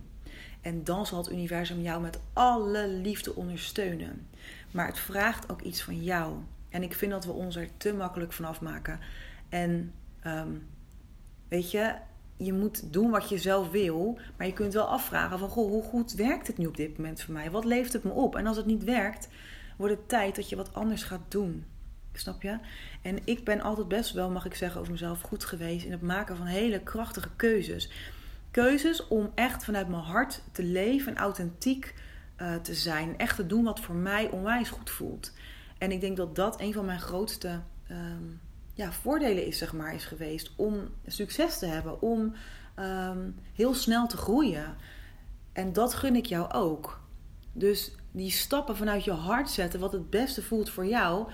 En 0.60 0.84
dan 0.84 1.06
zal 1.06 1.18
het 1.18 1.32
universum 1.32 1.80
jou 1.80 2.02
met 2.02 2.20
alle 2.32 2.88
liefde 2.88 3.34
ondersteunen. 3.34 4.28
Maar 4.70 4.86
het 4.86 4.98
vraagt 4.98 5.50
ook 5.50 5.60
iets 5.60 5.82
van 5.82 6.02
jou. 6.02 6.36
En 6.68 6.82
ik 6.82 6.94
vind 6.94 7.12
dat 7.12 7.24
we 7.24 7.32
ons 7.32 7.56
er 7.56 7.68
te 7.76 7.94
makkelijk 7.94 8.32
van 8.32 8.44
afmaken. 8.44 9.00
En 9.48 9.92
um, 10.26 10.66
weet 11.48 11.70
je, 11.70 11.94
je 12.36 12.52
moet 12.52 12.92
doen 12.92 13.10
wat 13.10 13.28
je 13.28 13.38
zelf 13.38 13.70
wil. 13.70 14.18
Maar 14.36 14.46
je 14.46 14.52
kunt 14.52 14.72
wel 14.72 14.86
afvragen 14.86 15.38
van, 15.38 15.48
goh, 15.48 15.70
hoe 15.70 15.82
goed 15.82 16.12
werkt 16.12 16.46
het 16.46 16.58
nu 16.58 16.66
op 16.66 16.76
dit 16.76 16.96
moment 16.96 17.22
voor 17.22 17.34
mij? 17.34 17.50
Wat 17.50 17.64
levert 17.64 17.92
het 17.92 18.04
me 18.04 18.10
op? 18.10 18.36
En 18.36 18.46
als 18.46 18.56
het 18.56 18.66
niet 18.66 18.84
werkt, 18.84 19.28
wordt 19.80 19.94
het 19.94 20.08
tijd 20.08 20.36
dat 20.36 20.48
je 20.48 20.56
wat 20.56 20.74
anders 20.74 21.02
gaat 21.02 21.20
doen. 21.28 21.64
Snap 22.12 22.42
je? 22.42 22.58
En 23.02 23.18
ik 23.24 23.44
ben 23.44 23.60
altijd 23.60 23.88
best 23.88 24.12
wel, 24.12 24.30
mag 24.30 24.44
ik 24.44 24.54
zeggen, 24.54 24.80
over 24.80 24.92
mezelf 24.92 25.20
goed 25.20 25.44
geweest 25.44 25.84
in 25.84 25.92
het 25.92 26.02
maken 26.02 26.36
van 26.36 26.46
hele 26.46 26.80
krachtige 26.80 27.28
keuzes. 27.36 27.90
Keuzes 28.50 29.08
om 29.08 29.30
echt 29.34 29.64
vanuit 29.64 29.88
mijn 29.88 30.02
hart 30.02 30.42
te 30.52 30.62
leven 30.62 31.14
en 31.14 31.22
authentiek 31.22 31.94
uh, 32.36 32.54
te 32.54 32.74
zijn. 32.74 33.18
Echt 33.18 33.36
te 33.36 33.46
doen 33.46 33.64
wat 33.64 33.80
voor 33.80 33.94
mij 33.94 34.30
onwijs 34.30 34.68
goed 34.68 34.90
voelt. 34.90 35.32
En 35.78 35.90
ik 35.90 36.00
denk 36.00 36.16
dat 36.16 36.36
dat 36.36 36.60
een 36.60 36.72
van 36.72 36.84
mijn 36.84 37.00
grootste 37.00 37.60
um, 37.90 38.40
ja, 38.74 38.92
voordelen 38.92 39.46
is, 39.46 39.58
zeg 39.58 39.72
maar, 39.72 39.94
is 39.94 40.04
geweest. 40.04 40.52
Om 40.56 40.88
succes 41.06 41.58
te 41.58 41.66
hebben. 41.66 42.02
Om 42.02 42.34
um, 42.78 43.34
heel 43.54 43.74
snel 43.74 44.06
te 44.06 44.16
groeien. 44.16 44.76
En 45.52 45.72
dat 45.72 45.94
gun 45.94 46.16
ik 46.16 46.26
jou 46.26 46.52
ook. 46.52 47.00
Dus 47.52 47.92
die 48.12 48.30
stappen 48.30 48.76
vanuit 48.76 49.04
je 49.04 49.12
hart 49.12 49.50
zetten, 49.50 49.80
wat 49.80 49.92
het 49.92 50.10
beste 50.10 50.42
voelt 50.42 50.70
voor 50.70 50.86
jou. 50.86 51.28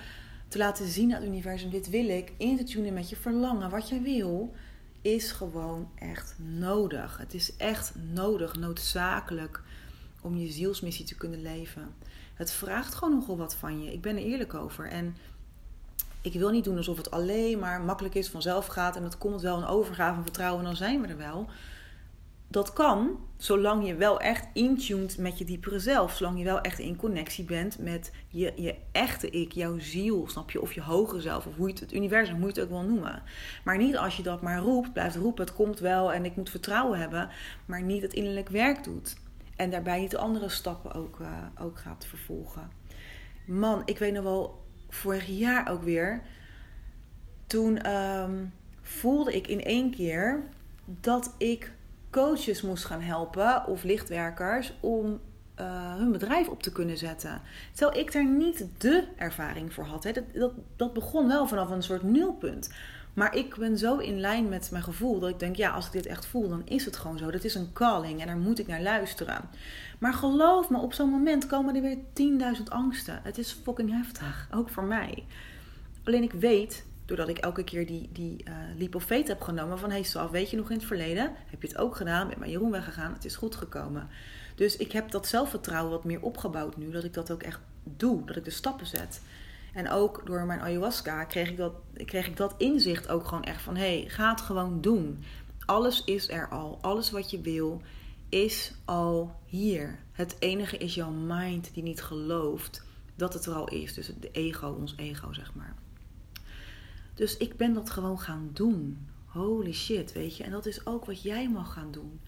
Te 0.49 0.59
laten 0.59 0.89
zien 0.89 1.15
aan 1.15 1.21
het 1.21 1.29
universum, 1.29 1.71
dit 1.71 1.91
wil 1.91 2.09
ik. 2.09 2.33
In 2.37 2.57
te 2.57 2.65
tunen 2.65 2.93
met 2.93 3.11
je 3.11 3.17
verlangen, 3.17 3.71
wat 3.71 3.89
jij 3.89 4.03
wil. 4.03 4.55
Is 5.03 5.33
gewoon 5.33 5.91
echt 5.95 6.35
nodig. 6.39 7.19
Het 7.19 7.35
is 7.35 7.57
echt 7.57 7.93
nodig, 8.13 8.57
noodzakelijk 8.57 9.63
om 10.21 10.37
je 10.37 10.53
zielsmissie 10.53 11.05
te 11.05 11.17
kunnen 11.17 11.43
leven. 11.43 11.95
Het 12.35 12.53
vraagt 12.53 12.95
gewoon 12.95 13.15
nogal 13.15 13.37
wat 13.37 13.55
van 13.55 13.83
je. 13.83 13.93
Ik 13.93 14.01
ben 14.01 14.17
er 14.17 14.23
eerlijk 14.23 14.55
over. 14.55 14.89
En 14.89 15.17
ik 16.21 16.33
wil 16.33 16.51
niet 16.51 16.65
doen 16.65 16.77
alsof 16.77 16.97
het 16.97 17.11
alleen 17.11 17.59
maar 17.59 17.81
makkelijk 17.81 18.15
is, 18.15 18.29
vanzelf 18.29 18.67
gaat. 18.67 18.97
En 18.97 19.03
dat 19.03 19.19
komt 19.19 19.41
wel 19.41 19.57
een 19.57 19.67
overgave 19.67 20.17
en 20.17 20.23
vertrouwen, 20.23 20.61
en 20.61 20.67
dan 20.67 20.77
zijn 20.77 21.01
we 21.01 21.07
er 21.07 21.17
wel 21.17 21.49
dat 22.57 22.73
kan, 22.73 23.19
zolang 23.37 23.87
je 23.87 23.95
wel 23.95 24.21
echt 24.21 24.47
intuned 24.53 25.19
met 25.19 25.39
je 25.39 25.45
diepere 25.45 25.79
zelf. 25.79 26.17
Zolang 26.17 26.39
je 26.39 26.45
wel 26.45 26.61
echt 26.61 26.79
in 26.79 26.97
connectie 26.97 27.45
bent 27.45 27.79
met 27.79 28.13
je, 28.29 28.53
je 28.57 28.75
echte 28.93 29.31
ik, 29.31 29.53
jouw 29.53 29.79
ziel, 29.79 30.29
snap 30.29 30.51
je? 30.51 30.61
Of 30.61 30.73
je 30.73 30.81
hogere 30.81 31.21
zelf, 31.21 31.47
of 31.47 31.57
hoe 31.57 31.67
je 31.67 31.73
het, 31.73 31.81
het 31.81 31.93
universum, 31.93 32.35
hoe 32.35 32.45
je 32.45 32.53
het 32.53 32.61
ook 32.61 32.69
wil 32.69 32.83
noemen. 32.83 33.23
Maar 33.65 33.77
niet 33.77 33.97
als 33.97 34.17
je 34.17 34.23
dat 34.23 34.43
maar 34.43 34.59
roept, 34.59 34.93
blijft 34.93 35.17
roepen, 35.17 35.45
het 35.45 35.55
komt 35.55 35.79
wel 35.79 36.13
en 36.13 36.25
ik 36.25 36.37
moet 36.37 36.51
vertrouwen 36.51 36.99
hebben. 36.99 37.29
Maar 37.67 37.83
niet 37.83 38.03
het 38.03 38.13
innerlijk 38.13 38.49
werk 38.49 38.85
doet. 38.85 39.17
En 39.57 39.71
daarbij 39.71 40.01
niet 40.01 40.11
de 40.11 40.19
andere 40.19 40.49
stappen 40.49 40.93
ook, 40.93 41.19
uh, 41.21 41.29
ook 41.61 41.79
gaat 41.79 42.07
vervolgen. 42.07 42.71
Man, 43.47 43.83
ik 43.85 43.99
weet 43.99 44.13
nog 44.13 44.25
wel, 44.25 44.65
vorig 44.89 45.27
jaar 45.27 45.71
ook 45.71 45.83
weer. 45.83 46.23
Toen 47.47 47.93
um, 47.93 48.53
voelde 48.83 49.35
ik 49.35 49.47
in 49.47 49.63
één 49.63 49.91
keer 49.91 50.43
dat 50.85 51.35
ik 51.39 51.75
coaches 52.17 52.63
moest 52.63 52.85
gaan 52.85 53.01
helpen 53.01 53.67
of 53.67 53.83
lichtwerkers 53.83 54.73
om 54.81 55.21
uh, 55.61 55.95
hun 55.97 56.13
bedrijf 56.13 56.49
op 56.49 56.63
te 56.63 56.73
kunnen 56.73 56.99
zetten. 56.99 57.41
Terwijl 57.73 58.01
ik 58.01 58.13
daar 58.13 58.27
niet 58.27 58.67
de 58.79 59.05
ervaring 59.17 59.73
voor 59.73 59.85
had. 59.85 60.05
Hè. 60.05 60.13
Dat, 60.13 60.25
dat, 60.35 60.53
dat 60.77 60.93
begon 60.93 61.29
wel 61.29 61.47
vanaf 61.47 61.71
een 61.71 61.83
soort 61.83 62.03
nulpunt. 62.03 62.75
Maar 63.15 63.37
ik 63.37 63.57
ben 63.57 63.79
zo 63.79 63.97
in 63.97 64.21
lijn 64.21 64.49
met 64.49 64.71
mijn 64.71 64.83
gevoel 64.83 65.19
dat 65.19 65.31
ik 65.31 65.39
denk, 65.39 65.57
ja, 65.57 65.71
als 65.71 65.87
ik 65.87 65.93
dit 65.93 66.07
echt 66.07 66.27
voel, 66.27 66.49
dan 66.49 66.63
is 66.65 66.85
het 66.85 66.97
gewoon 66.97 67.19
zo. 67.19 67.31
Dat 67.31 67.45
is 67.45 67.55
een 67.55 67.73
calling 67.73 68.21
en 68.21 68.27
daar 68.27 68.37
moet 68.37 68.59
ik 68.59 68.67
naar 68.67 68.83
luisteren. 68.83 69.41
Maar 69.99 70.15
geloof 70.15 70.71
me, 70.71 70.79
op 70.79 70.93
zo'n 70.93 71.11
moment 71.11 71.47
komen 71.47 71.75
er 71.77 71.83
weer 71.83 71.99
10.000 72.57 72.63
angsten. 72.69 73.21
Het 73.23 73.39
is 73.39 73.59
fucking 73.63 73.91
heftig, 73.91 74.49
ook 74.55 74.69
voor 74.69 74.85
mij. 74.85 75.25
Alleen 76.05 76.23
ik 76.23 76.33
weet 76.33 76.86
doordat 77.07 77.29
ik 77.29 77.39
elke 77.39 77.65
keer 77.65 77.87
die, 77.87 78.09
die 78.13 78.45
uh, 78.79 78.95
of 78.95 79.05
faith 79.05 79.29
heb 79.29 79.41
genomen. 79.41 79.79
Van 79.79 79.91
hey 79.91 80.03
Saf, 80.03 80.31
weet 80.31 80.51
je 80.51 80.57
nog 80.57 80.71
in 80.71 80.77
het 80.77 80.87
verleden? 80.87 81.33
Heb 81.47 81.63
je 81.63 81.69
het 81.69 81.79
ook 81.79 81.97
gedaan? 81.97 82.27
Met 82.27 82.39
mijn 82.39 82.51
Jeroen 82.51 82.71
weggegaan? 82.71 83.13
Het 83.13 83.25
is 83.25 83.37
goed 83.37 83.57
gekomen. 83.57 84.09
Dus 84.55 84.77
ik 84.77 84.93
heb 84.93 85.11
dat 85.11 85.27
zelfvertrouwen 85.27 85.91
wat 85.91 86.05
meer 86.05 86.21
opgebouwd 86.21 86.77
nu. 86.77 86.91
Dat 86.91 87.05
ik 87.05 87.15
dat 87.15 87.31
ook 87.31 87.43
echt 87.43 87.61
doe. 87.83 88.25
Dat 88.25 88.37
ik 88.37 88.45
de 88.45 88.51
stappen 88.51 88.87
zet. 88.87 89.21
En 89.73 89.91
ook 89.91 90.27
door 90.27 90.45
mijn 90.45 90.61
ayahuasca 90.61 91.25
kreeg 91.25 91.49
ik 91.49 91.57
dat, 91.57 91.73
kreeg 92.05 92.27
ik 92.27 92.37
dat 92.37 92.55
inzicht 92.59 93.09
ook 93.09 93.27
gewoon 93.27 93.45
echt 93.45 93.63
van... 93.63 93.77
hé, 93.77 94.01
hey, 94.01 94.09
ga 94.09 94.31
het 94.31 94.41
gewoon 94.41 94.81
doen. 94.81 95.25
Alles 95.67 96.05
is 96.05 96.31
er 96.31 96.49
al. 96.49 96.79
Alles 96.81 97.11
wat 97.11 97.31
je 97.31 97.41
wil 97.41 97.83
is 98.29 98.75
al 98.85 99.41
hier. 99.45 99.99
Het 100.13 100.37
enige 100.39 100.77
is 100.77 100.95
jouw 100.95 101.11
mind 101.11 101.75
die 101.75 101.83
niet 101.83 102.03
gelooft 102.03 102.85
dat 103.15 103.35
het 103.35 103.47
er 103.47 103.55
al 103.55 103.69
is. 103.69 103.95
Dus 103.95 104.11
de 104.21 104.31
ego, 104.31 104.69
ons 104.69 104.95
ego, 104.97 105.33
zeg 105.33 105.55
maar. 105.55 105.75
Dus 107.17 107.37
ik 107.37 107.57
ben 107.57 107.73
dat 107.73 107.91
gewoon 107.91 108.21
gaan 108.21 108.51
doen. 108.53 109.09
Holy 109.25 109.73
shit, 109.73 110.13
weet 110.13 110.37
je. 110.37 110.45
En 110.45 110.51
dat 110.51 110.67
is 110.67 110.87
ook 110.87 111.05
wat 111.05 111.23
jij 111.23 111.49
mag 111.49 111.73
gaan 111.73 111.91
doen. 111.91 112.21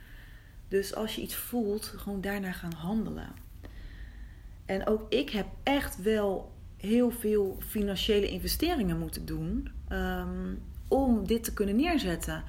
Dus 0.69 0.95
als 0.95 1.15
je 1.15 1.23
iets 1.23 1.35
voelt, 1.35 1.85
gewoon 1.85 2.21
daarna 2.21 2.53
gaan 2.53 2.73
handelen. 2.73 3.33
En 4.67 4.87
ook 4.87 5.13
ik 5.13 5.31
heb 5.31 5.47
echt 5.63 6.03
wel 6.03 6.53
heel 6.77 7.11
veel 7.11 7.57
financiële 7.67 8.29
investeringen 8.29 8.99
moeten 8.99 9.27
doen 9.27 9.69
ehm, 9.89 10.55
om 10.89 11.27
dit 11.27 11.45
te 11.45 11.53
kunnen 11.53 11.77
neerzetten. 11.77 12.45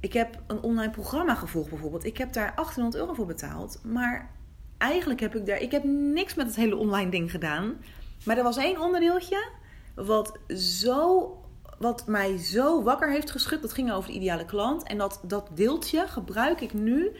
Ik 0.00 0.12
heb 0.12 0.42
een 0.46 0.60
online 0.60 0.92
programma 0.92 1.34
gevolgd 1.34 1.70
bijvoorbeeld. 1.70 2.04
Ik 2.04 2.18
heb 2.18 2.32
daar 2.32 2.54
800 2.54 2.96
euro 2.96 3.14
voor 3.14 3.26
betaald. 3.26 3.80
Maar 3.84 4.30
eigenlijk 4.78 5.20
heb 5.20 5.36
ik 5.36 5.46
daar... 5.46 5.60
Ik 5.60 5.70
heb 5.70 5.84
niks 5.84 6.34
met 6.34 6.46
het 6.46 6.56
hele 6.56 6.76
online 6.76 7.10
ding 7.10 7.30
gedaan. 7.30 7.76
Maar 8.24 8.36
er 8.36 8.42
was 8.42 8.56
één 8.56 8.80
onderdeeltje 8.80 9.48
wat 10.06 10.38
zo 10.56 11.32
wat 11.78 12.06
mij 12.06 12.38
zo 12.38 12.82
wakker 12.82 13.10
heeft 13.10 13.30
geschud, 13.30 13.62
dat 13.62 13.72
ging 13.72 13.92
over 13.92 14.10
de 14.10 14.16
ideale 14.16 14.44
klant. 14.44 14.82
En 14.82 14.98
dat, 14.98 15.20
dat 15.22 15.48
deeltje 15.54 16.06
gebruik 16.06 16.60
ik 16.60 16.72
nu 16.72 17.10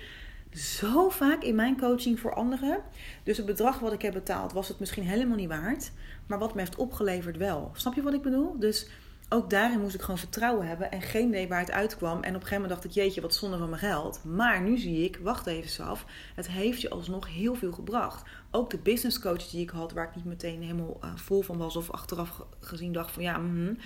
zo 0.52 1.08
vaak 1.08 1.42
in 1.42 1.54
mijn 1.54 1.78
coaching 1.78 2.20
voor 2.20 2.34
anderen. 2.34 2.82
Dus 3.22 3.36
het 3.36 3.46
bedrag 3.46 3.78
wat 3.78 3.92
ik 3.92 4.02
heb 4.02 4.12
betaald 4.12 4.52
was 4.52 4.68
het 4.68 4.78
misschien 4.78 5.04
helemaal 5.04 5.36
niet 5.36 5.48
waard. 5.48 5.92
Maar 6.26 6.38
wat 6.38 6.54
me 6.54 6.60
heeft 6.60 6.76
opgeleverd 6.76 7.36
wel. 7.36 7.70
Snap 7.74 7.94
je 7.94 8.02
wat 8.02 8.14
ik 8.14 8.22
bedoel? 8.22 8.58
Dus 8.58 8.88
ook 9.28 9.50
daarin 9.50 9.80
moest 9.80 9.94
ik 9.94 10.00
gewoon 10.00 10.18
vertrouwen 10.18 10.66
hebben 10.66 10.90
en 10.90 11.02
geen 11.02 11.28
idee 11.28 11.48
waar 11.48 11.60
het 11.60 11.70
uitkwam. 11.70 12.12
En 12.12 12.18
op 12.18 12.24
een 12.24 12.32
gegeven 12.32 12.60
moment 12.60 12.72
dacht 12.72 12.84
ik, 12.84 12.90
jeetje, 13.02 13.20
wat 13.20 13.34
zonde 13.34 13.58
van 13.58 13.68
mijn 13.68 13.80
geld. 13.80 14.24
Maar 14.24 14.60
nu 14.60 14.78
zie 14.78 15.04
ik, 15.04 15.18
wacht 15.22 15.46
even 15.46 15.84
af, 15.84 16.04
het 16.34 16.48
heeft 16.48 16.80
je 16.80 16.90
alsnog 16.90 17.34
heel 17.34 17.54
veel 17.54 17.72
gebracht. 17.72 18.28
Ook 18.50 18.70
de 18.70 18.78
business 18.78 19.20
coach 19.20 19.48
die 19.48 19.62
ik 19.62 19.70
had, 19.70 19.92
waar 19.92 20.08
ik 20.08 20.14
niet 20.14 20.24
meteen 20.24 20.62
helemaal 20.62 20.98
uh, 21.04 21.10
vol 21.16 21.42
van 21.42 21.58
was 21.58 21.76
of 21.76 21.90
achteraf 21.90 22.42
gezien 22.60 22.92
dacht 22.92 23.10
van 23.10 23.22
ja, 23.22 23.38
mm, 23.38 23.78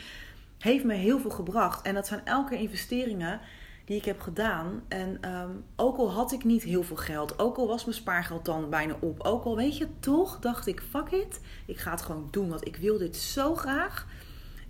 heeft 0.59 0.85
me 0.85 0.95
heel 0.95 1.21
veel 1.21 1.31
gebracht. 1.31 1.83
En 1.83 1.95
dat 1.95 2.07
zijn 2.07 2.25
elke 2.25 2.59
investeringen 2.59 3.41
die 3.85 3.97
ik 3.97 4.05
heb 4.05 4.21
gedaan. 4.21 4.83
En 4.89 5.19
ehm, 5.21 5.51
ook 5.77 5.97
al 5.97 6.13
had 6.13 6.33
ik 6.33 6.45
niet 6.45 6.63
heel 6.63 6.83
veel 6.83 6.97
geld, 6.97 7.39
ook 7.39 7.57
al 7.57 7.67
was 7.67 7.85
mijn 7.85 7.97
spaargeld 7.97 8.45
dan 8.45 8.71
bijna 8.71 8.97
op, 9.01 9.21
ook 9.21 9.45
al 9.45 9.57
weet 9.57 9.77
je, 9.77 9.89
toch 10.01 10.39
dacht 10.39 10.67
ik, 10.67 10.83
fuck 10.91 11.11
it, 11.11 11.41
ik 11.67 11.79
ga 11.79 11.91
het 11.91 12.03
gewoon 12.03 12.29
doen, 12.31 12.49
want 12.49 12.67
ik 12.67 12.77
wil 12.77 12.99
dit 12.99 13.17
zo 13.17 13.55
graag. 13.55 14.07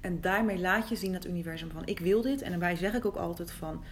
En 0.03 0.21
daarmee 0.21 0.59
laat 0.59 0.89
je 0.89 0.97
zien 0.97 1.15
het 1.15 1.27
universum 1.27 1.71
van, 1.71 1.87
ik 1.87 1.99
wil 1.99 2.23
dit. 2.23 2.43
En 2.43 2.51
daarbij 2.51 2.77
zeg 2.77 2.95
ik 2.95 3.05
ook 3.05 3.17
altijd 3.17 3.51
van, 3.51 3.83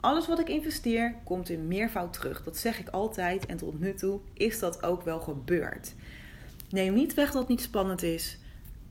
alles 0.00 0.26
wat 0.26 0.38
ik 0.38 0.48
investeer 0.48 1.14
komt 1.24 1.48
in 1.48 1.68
meervoud 1.68 2.12
terug. 2.12 2.44
Dat 2.44 2.56
zeg 2.56 2.78
ik 2.78 2.88
altijd 2.88 3.46
en 3.46 3.56
tot 3.56 3.80
nu 3.80 3.94
toe 3.94 4.20
is 4.32 4.58
dat 4.58 4.82
ook 4.82 5.02
wel 5.02 5.20
gebeurd. 5.20 5.94
Neem 6.70 6.94
niet 6.94 7.14
weg 7.14 7.30
dat 7.30 7.40
het 7.40 7.48
niet 7.48 7.60
spannend 7.60 8.02
is, 8.02 8.38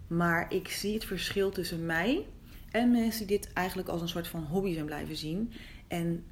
maar 0.08 0.54
ik 0.54 0.68
zie 0.68 0.94
het 0.94 1.06
verschil 1.06 1.50
tussen 1.50 1.86
mij 1.86 2.26
en 2.72 2.92
mensen 2.92 3.28
die 3.28 3.40
dit 3.40 3.54
eigenlijk 3.54 3.90
als 3.90 4.02
een 4.02 4.10
soort 4.10 4.28
van 4.28 4.44
hobby 4.44 4.74
zijn 4.74 4.86
blijven 4.86 5.16
zien. 5.16 5.52
En 5.88 6.24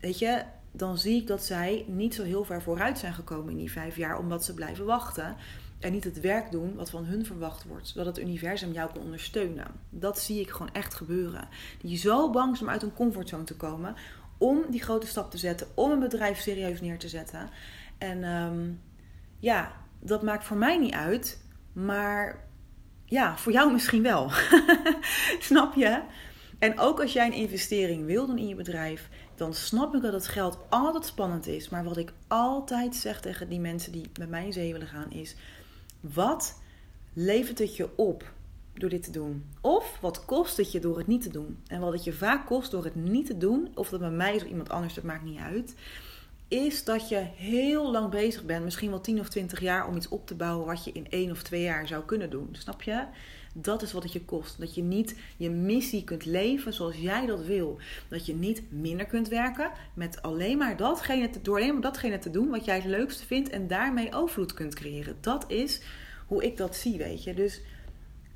weet 0.00 0.18
je, 0.18 0.42
dan 0.72 0.98
zie 0.98 1.20
ik 1.20 1.26
dat 1.26 1.44
zij 1.44 1.84
niet 1.88 2.14
zo 2.14 2.22
heel 2.22 2.44
ver 2.44 2.62
vooruit 2.62 2.98
zijn 2.98 3.12
gekomen 3.12 3.50
in 3.50 3.58
die 3.58 3.72
vijf 3.72 3.96
jaar, 3.96 4.18
omdat 4.18 4.44
ze 4.44 4.54
blijven 4.54 4.84
wachten. 4.84 5.36
En 5.78 5.92
niet 5.92 6.04
het 6.04 6.20
werk 6.20 6.50
doen 6.50 6.74
wat 6.74 6.90
van 6.90 7.04
hun 7.04 7.26
verwacht 7.26 7.64
wordt. 7.64 7.88
Zodat 7.88 8.06
het 8.06 8.18
universum 8.18 8.72
jou 8.72 8.92
kan 8.92 9.02
ondersteunen. 9.02 9.66
Dat 9.90 10.18
zie 10.18 10.40
ik 10.40 10.50
gewoon 10.50 10.72
echt 10.72 10.94
gebeuren. 10.94 11.48
Die 11.80 11.96
zo 11.96 12.30
bang 12.30 12.56
zijn 12.56 12.68
om 12.68 12.74
uit 12.74 12.82
hun 12.82 12.94
comfortzone 12.94 13.44
te 13.44 13.56
komen. 13.56 13.94
Om 14.38 14.64
die 14.70 14.82
grote 14.82 15.06
stap 15.06 15.30
te 15.30 15.38
zetten. 15.38 15.66
Om 15.74 15.90
een 15.90 15.98
bedrijf 15.98 16.40
serieus 16.40 16.80
neer 16.80 16.98
te 16.98 17.08
zetten. 17.08 17.48
En 17.98 18.24
um, 18.24 18.80
ja, 19.38 19.72
dat 20.00 20.22
maakt 20.22 20.44
voor 20.44 20.56
mij 20.56 20.78
niet 20.78 20.94
uit. 20.94 21.44
Maar 21.72 22.48
ja, 23.04 23.36
voor 23.36 23.52
jou 23.52 23.72
misschien 23.72 24.02
wel. 24.02 24.30
snap 25.50 25.74
je? 25.74 26.02
En 26.58 26.78
ook 26.78 27.00
als 27.00 27.12
jij 27.12 27.26
een 27.26 27.32
investering 27.32 28.06
wil 28.06 28.26
doen 28.26 28.38
in 28.38 28.48
je 28.48 28.54
bedrijf, 28.54 29.08
dan 29.40 29.54
snap 29.54 29.94
ik 29.94 30.02
dat 30.02 30.12
het 30.12 30.28
geld 30.28 30.58
altijd 30.68 31.04
spannend 31.04 31.46
is. 31.46 31.68
Maar 31.68 31.84
wat 31.84 31.96
ik 31.96 32.12
altijd 32.28 32.96
zeg 32.96 33.20
tegen 33.20 33.48
die 33.48 33.60
mensen 33.60 33.92
die 33.92 34.10
met 34.18 34.28
mij 34.28 34.44
in 34.44 34.52
zee 34.52 34.72
willen 34.72 34.88
gaan 34.88 35.10
is: 35.10 35.34
wat 36.00 36.60
levert 37.12 37.58
het 37.58 37.76
je 37.76 37.96
op 37.96 38.32
door 38.74 38.90
dit 38.90 39.02
te 39.02 39.10
doen? 39.10 39.44
Of 39.60 39.98
wat 40.00 40.24
kost 40.24 40.56
het 40.56 40.72
je 40.72 40.80
door 40.80 40.98
het 40.98 41.06
niet 41.06 41.22
te 41.22 41.30
doen? 41.30 41.58
En 41.66 41.80
wat 41.80 41.92
het 41.92 42.04
je 42.04 42.12
vaak 42.12 42.46
kost 42.46 42.70
door 42.70 42.84
het 42.84 42.94
niet 42.94 43.26
te 43.26 43.38
doen, 43.38 43.68
of 43.74 43.88
dat 43.88 44.00
bij 44.00 44.10
mij 44.10 44.34
is 44.34 44.42
of 44.42 44.48
iemand 44.48 44.70
anders, 44.70 44.94
dat 44.94 45.04
maakt 45.04 45.24
niet 45.24 45.38
uit 45.38 45.74
is 46.50 46.84
dat 46.84 47.08
je 47.08 47.26
heel 47.36 47.90
lang 47.90 48.10
bezig 48.10 48.44
bent, 48.44 48.64
misschien 48.64 48.90
wel 48.90 49.00
10 49.00 49.20
of 49.20 49.28
20 49.28 49.60
jaar, 49.60 49.86
om 49.86 49.96
iets 49.96 50.08
op 50.08 50.26
te 50.26 50.34
bouwen 50.34 50.66
wat 50.66 50.84
je 50.84 50.92
in 50.92 51.06
één 51.10 51.30
of 51.30 51.42
twee 51.42 51.62
jaar 51.62 51.86
zou 51.86 52.04
kunnen 52.04 52.30
doen. 52.30 52.48
Snap 52.52 52.82
je? 52.82 53.04
Dat 53.54 53.82
is 53.82 53.92
wat 53.92 54.02
het 54.02 54.12
je 54.12 54.24
kost. 54.24 54.58
Dat 54.58 54.74
je 54.74 54.82
niet 54.82 55.18
je 55.36 55.50
missie 55.50 56.04
kunt 56.04 56.24
leven 56.24 56.72
zoals 56.72 56.96
jij 56.96 57.26
dat 57.26 57.44
wil. 57.44 57.78
Dat 58.08 58.26
je 58.26 58.34
niet 58.34 58.62
minder 58.72 59.06
kunt 59.06 59.28
werken 59.28 59.70
met 59.94 60.22
alleen 60.22 60.58
maar 60.58 60.76
datgene 60.76 61.30
te, 61.30 61.42
door 61.42 61.56
alleen 61.56 61.72
maar 61.72 61.82
datgene 61.82 62.18
te 62.18 62.30
doen 62.30 62.48
wat 62.48 62.64
jij 62.64 62.76
het 62.76 62.84
leukste 62.84 63.26
vindt 63.26 63.48
en 63.48 63.66
daarmee 63.66 64.14
overvloed 64.14 64.54
kunt 64.54 64.74
creëren. 64.74 65.16
Dat 65.20 65.44
is 65.48 65.80
hoe 66.26 66.44
ik 66.44 66.56
dat 66.56 66.76
zie, 66.76 66.98
weet 66.98 67.24
je. 67.24 67.34
Dus 67.34 67.60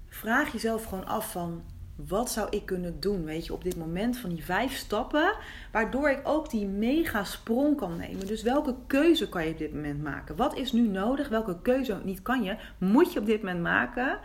vraag 0.09 0.53
jezelf 0.53 0.85
gewoon 0.85 1.07
af 1.07 1.33
van 1.33 1.63
wat 1.97 2.31
zou 2.31 2.49
ik 2.51 2.67
kunnen 2.67 3.01
doen, 3.01 3.25
weet 3.25 3.47
je, 3.47 3.53
op 3.53 3.65
dit 3.65 3.77
moment 3.77 4.17
van 4.17 4.31
die 4.31 4.45
vijf 4.45 4.77
stappen, 4.77 5.35
waardoor 5.73 6.11
ik 6.11 6.21
ook 6.23 6.51
die 6.51 6.67
mega 6.67 7.25
sprong 7.25 7.77
kan 7.77 7.97
nemen. 7.97 8.27
Dus 8.27 8.43
welke 8.43 8.75
keuze 8.87 9.29
kan 9.29 9.45
je 9.45 9.51
op 9.51 9.59
dit 9.59 9.75
moment 9.75 10.03
maken? 10.03 10.37
Wat 10.37 10.57
is 10.57 10.73
nu 10.73 10.89
nodig? 10.89 11.29
Welke 11.29 11.63
keuze 11.63 12.01
niet 12.05 12.23
kan 12.23 12.43
je, 12.43 12.57
moet 12.79 13.13
je 13.13 13.19
op 13.19 13.27
dit 13.27 13.43
moment 13.43 13.63
maken, 13.63 14.19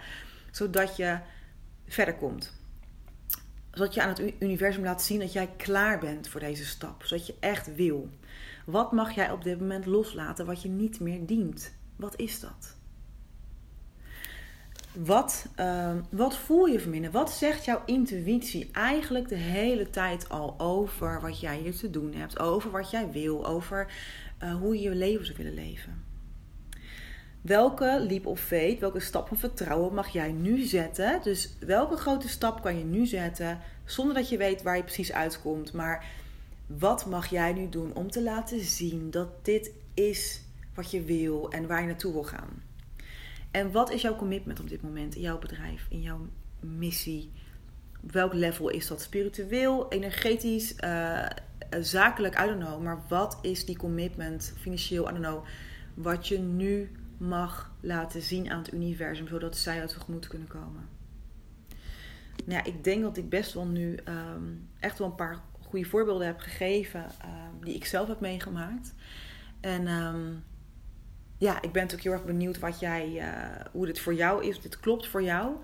zodat 0.52 0.96
je 0.96 1.20
verder 1.88 2.16
komt? 2.16 2.58
Zodat 3.72 3.94
je 3.94 4.02
aan 4.02 4.10
het 4.10 4.34
universum 4.40 4.84
laat 4.84 5.02
zien 5.02 5.20
dat 5.20 5.34
jij 5.34 5.50
klaar 5.58 6.00
bent 6.00 6.28
voor 6.28 6.40
deze 6.40 6.66
stap, 6.66 7.04
zodat 7.04 7.28
je 7.28 7.36
echt 7.40 7.76
wil. 7.76 8.10
Wat 8.66 8.92
mag 8.92 9.12
jij 9.12 9.32
op 9.32 9.44
dit 9.44 9.60
moment 9.60 9.86
loslaten 9.86 10.46
wat 10.46 10.62
je 10.62 10.70
niet 10.70 11.00
meer 11.00 11.26
dient? 11.26 11.74
Wat 11.96 12.20
is 12.20 12.40
dat? 12.40 12.78
Wat, 15.06 15.46
uh, 15.60 15.92
wat 16.10 16.38
voel 16.38 16.66
je 16.66 16.80
van 16.80 17.12
Wat 17.12 17.32
zegt 17.32 17.66
jouw 17.66 17.82
intuïtie 17.86 18.70
eigenlijk 18.72 19.30
de 19.30 19.36
hele 19.36 19.90
tijd 19.90 20.30
al 20.30 20.60
over 20.60 21.22
wat 21.22 21.40
jij 21.40 21.58
hier 21.58 21.76
te 21.76 21.90
doen 21.90 22.14
hebt? 22.14 22.40
Over 22.40 22.72
wat 22.72 22.90
jij 22.90 23.12
wil, 23.12 23.48
over 23.48 23.92
uh, 24.44 24.56
hoe 24.56 24.76
je 24.76 24.82
je 24.82 24.96
leven 24.96 25.26
zou 25.26 25.38
willen 25.38 25.54
leven? 25.54 26.04
Welke 27.42 28.06
leap 28.08 28.26
of 28.26 28.40
fate, 28.40 28.78
welke 28.80 29.00
stap 29.00 29.28
van 29.28 29.38
vertrouwen 29.38 29.94
mag 29.94 30.08
jij 30.08 30.32
nu 30.32 30.62
zetten? 30.62 31.20
Dus 31.24 31.56
welke 31.60 31.96
grote 31.96 32.30
stap 32.30 32.62
kan 32.62 32.78
je 32.78 32.84
nu 32.84 33.06
zetten 33.06 33.60
zonder 33.86 34.16
dat 34.16 34.30
je 34.30 34.38
weet 34.38 34.62
waar 34.62 34.78
je 34.78 34.84
precies 34.84 35.14
uitkomt? 35.14 35.74
Maar 35.74 36.06
wat 36.66 37.06
mag 37.06 37.28
jij 37.28 37.54
nu 37.54 37.70
doen 37.70 37.96
om 37.96 38.12
te 38.12 38.24
laten 38.24 38.60
zien 38.60 39.12
dat 39.12 39.46
dit 39.46 39.72
is 39.94 40.42
wat 40.74 40.92
je 40.92 41.04
wil 41.04 41.52
en 41.52 41.68
waar 41.68 41.82
je 41.82 41.88
naartoe 41.88 42.14
wil 42.14 42.24
gaan? 42.24 42.69
En 43.52 43.72
wat 43.72 43.92
is 43.92 44.02
jouw 44.02 44.16
commitment 44.16 44.60
op 44.60 44.70
dit 44.70 44.82
moment 44.82 45.16
in 45.16 45.22
jouw 45.22 45.40
bedrijf, 45.40 45.86
in 45.90 46.02
jouw 46.02 46.28
missie? 46.60 47.32
Welk 48.00 48.34
level 48.34 48.70
is 48.70 48.88
dat? 48.88 49.02
Spiritueel, 49.02 49.92
energetisch, 49.92 50.76
uh, 50.84 51.26
zakelijk, 51.80 52.40
I 52.40 52.46
don't 52.46 52.64
know. 52.64 52.82
Maar 52.82 53.02
wat 53.08 53.40
is 53.42 53.66
die 53.66 53.78
commitment, 53.78 54.54
financieel, 54.58 55.10
I 55.10 55.12
don't 55.12 55.26
know, 55.26 55.46
wat 55.94 56.28
je 56.28 56.38
nu 56.38 56.92
mag 57.18 57.72
laten 57.80 58.22
zien 58.22 58.52
aan 58.52 58.58
het 58.58 58.74
universum, 58.74 59.28
zodat 59.28 59.58
zij 59.58 59.80
uit 59.80 59.90
tegemoet 59.90 60.28
kunnen 60.28 60.48
komen? 60.48 60.88
Nou 62.46 62.60
ja, 62.60 62.64
ik 62.64 62.84
denk 62.84 63.02
dat 63.02 63.18
ik 63.18 63.30
best 63.30 63.54
wel 63.54 63.68
nu 63.68 64.00
um, 64.06 64.68
echt 64.80 65.00
wel 65.00 65.08
een 65.08 65.16
paar 65.16 65.42
goede 65.60 65.86
voorbeelden 65.86 66.28
heb 66.28 66.40
gegeven 66.40 67.04
um, 67.04 67.64
die 67.66 67.76
ik 67.76 67.86
zelf 67.86 68.08
heb 68.08 68.20
meegemaakt. 68.20 68.94
En 69.60 69.88
um, 69.88 70.44
ja, 71.40 71.56
ik 71.56 71.72
ben 71.72 71.82
natuurlijk 71.82 72.04
heel 72.04 72.12
erg 72.12 72.26
benieuwd 72.26 72.60
wat 72.60 72.80
jij, 72.80 73.10
uh, 73.10 73.26
hoe 73.72 73.86
dit 73.86 74.00
voor 74.00 74.14
jou 74.14 74.46
is. 74.46 74.62
Dit 74.62 74.80
klopt 74.80 75.08
voor 75.08 75.24
jou. 75.24 75.56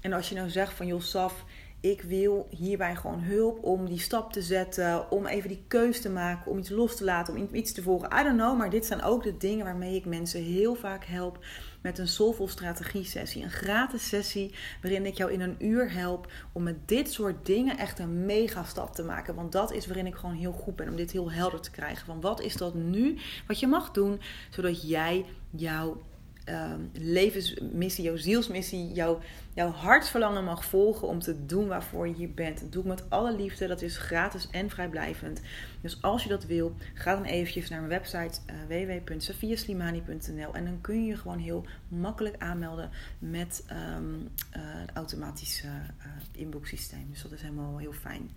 En 0.00 0.12
als 0.12 0.28
je 0.28 0.34
nou 0.34 0.48
zegt 0.48 0.72
van 0.72 0.86
joh, 0.86 1.00
Saf, 1.00 1.44
ik 1.80 2.02
wil 2.02 2.46
hierbij 2.50 2.96
gewoon 2.96 3.20
hulp 3.20 3.64
om 3.64 3.86
die 3.86 3.98
stap 3.98 4.32
te 4.32 4.42
zetten, 4.42 5.10
om 5.10 5.26
even 5.26 5.48
die 5.48 5.64
keus 5.68 6.00
te 6.00 6.10
maken, 6.10 6.50
om 6.50 6.58
iets 6.58 6.70
los 6.70 6.96
te 6.96 7.04
laten, 7.04 7.36
om 7.36 7.48
iets 7.52 7.72
te 7.72 7.82
volgen. 7.82 8.20
I 8.20 8.22
don't 8.22 8.38
know, 8.38 8.58
maar 8.58 8.70
dit 8.70 8.86
zijn 8.86 9.02
ook 9.02 9.22
de 9.22 9.36
dingen 9.36 9.64
waarmee 9.64 9.94
ik 9.94 10.04
mensen 10.04 10.42
heel 10.42 10.74
vaak 10.74 11.04
help 11.04 11.44
met 11.80 11.98
een 11.98 12.08
Soulful 12.08 12.48
Strategie 12.48 13.04
sessie. 13.04 13.42
Een 13.42 13.50
gratis 13.50 14.08
sessie 14.08 14.54
waarin 14.82 15.06
ik 15.06 15.16
jou 15.16 15.32
in 15.32 15.40
een 15.40 15.56
uur 15.58 15.92
help 15.92 16.32
om 16.52 16.62
met 16.62 16.88
dit 16.88 17.12
soort 17.12 17.46
dingen 17.46 17.78
echt 17.78 17.98
een 17.98 18.26
mega 18.26 18.64
stap 18.64 18.94
te 18.94 19.02
maken. 19.02 19.34
Want 19.34 19.52
dat 19.52 19.72
is 19.72 19.86
waarin 19.86 20.06
ik 20.06 20.14
gewoon 20.14 20.34
heel 20.34 20.52
goed 20.52 20.76
ben 20.76 20.88
om 20.88 20.96
dit 20.96 21.10
heel 21.10 21.32
helder 21.32 21.60
te 21.60 21.70
krijgen. 21.70 22.06
Van 22.06 22.20
wat 22.20 22.40
is 22.40 22.56
dat 22.56 22.74
nu 22.74 23.18
wat 23.46 23.60
je 23.60 23.66
mag 23.66 23.90
doen 23.90 24.20
zodat 24.50 24.88
jij 24.88 25.24
jouw 25.50 26.02
um, 26.48 26.90
levensmissie, 26.92 28.04
jouw 28.04 28.16
zielsmissie, 28.16 28.92
jouw, 28.92 29.20
jouw 29.54 29.70
hartsverlangen 29.70 30.44
mag 30.44 30.64
volgen 30.64 31.08
om 31.08 31.18
te 31.18 31.46
doen 31.46 31.68
waarvoor 31.68 32.08
je 32.08 32.14
hier 32.14 32.34
bent. 32.34 32.72
Doe 32.72 32.82
ik 32.82 32.88
met 32.88 33.10
alle 33.10 33.36
liefde. 33.36 33.66
Dat 33.66 33.82
is 33.82 33.96
gratis 33.96 34.50
en 34.50 34.70
vrijblijvend. 34.70 35.40
Dus 35.80 36.02
als 36.02 36.22
je 36.22 36.28
dat 36.28 36.44
wil, 36.44 36.74
ga 36.94 37.14
dan 37.14 37.24
eventjes 37.24 37.68
naar 37.68 37.82
mijn 37.82 38.00
website 38.00 38.40
uh, 38.46 38.54
www.safiaslimani.nl 38.68 40.54
en 40.54 40.64
dan 40.64 40.80
kun 40.80 41.02
je 41.02 41.06
je 41.06 41.16
gewoon 41.16 41.38
heel 41.38 41.64
makkelijk 41.88 42.36
aanmelden 42.38 42.90
met 43.18 43.64
um, 43.96 44.14
uh, 44.14 44.62
het 44.62 44.90
automatische 44.94 45.66
uh, 45.66 46.06
inbox-systeem. 46.32 47.06
Dus 47.10 47.22
dat 47.22 47.32
is 47.32 47.42
helemaal 47.42 47.78
heel 47.78 47.92
fijn. 47.92 48.30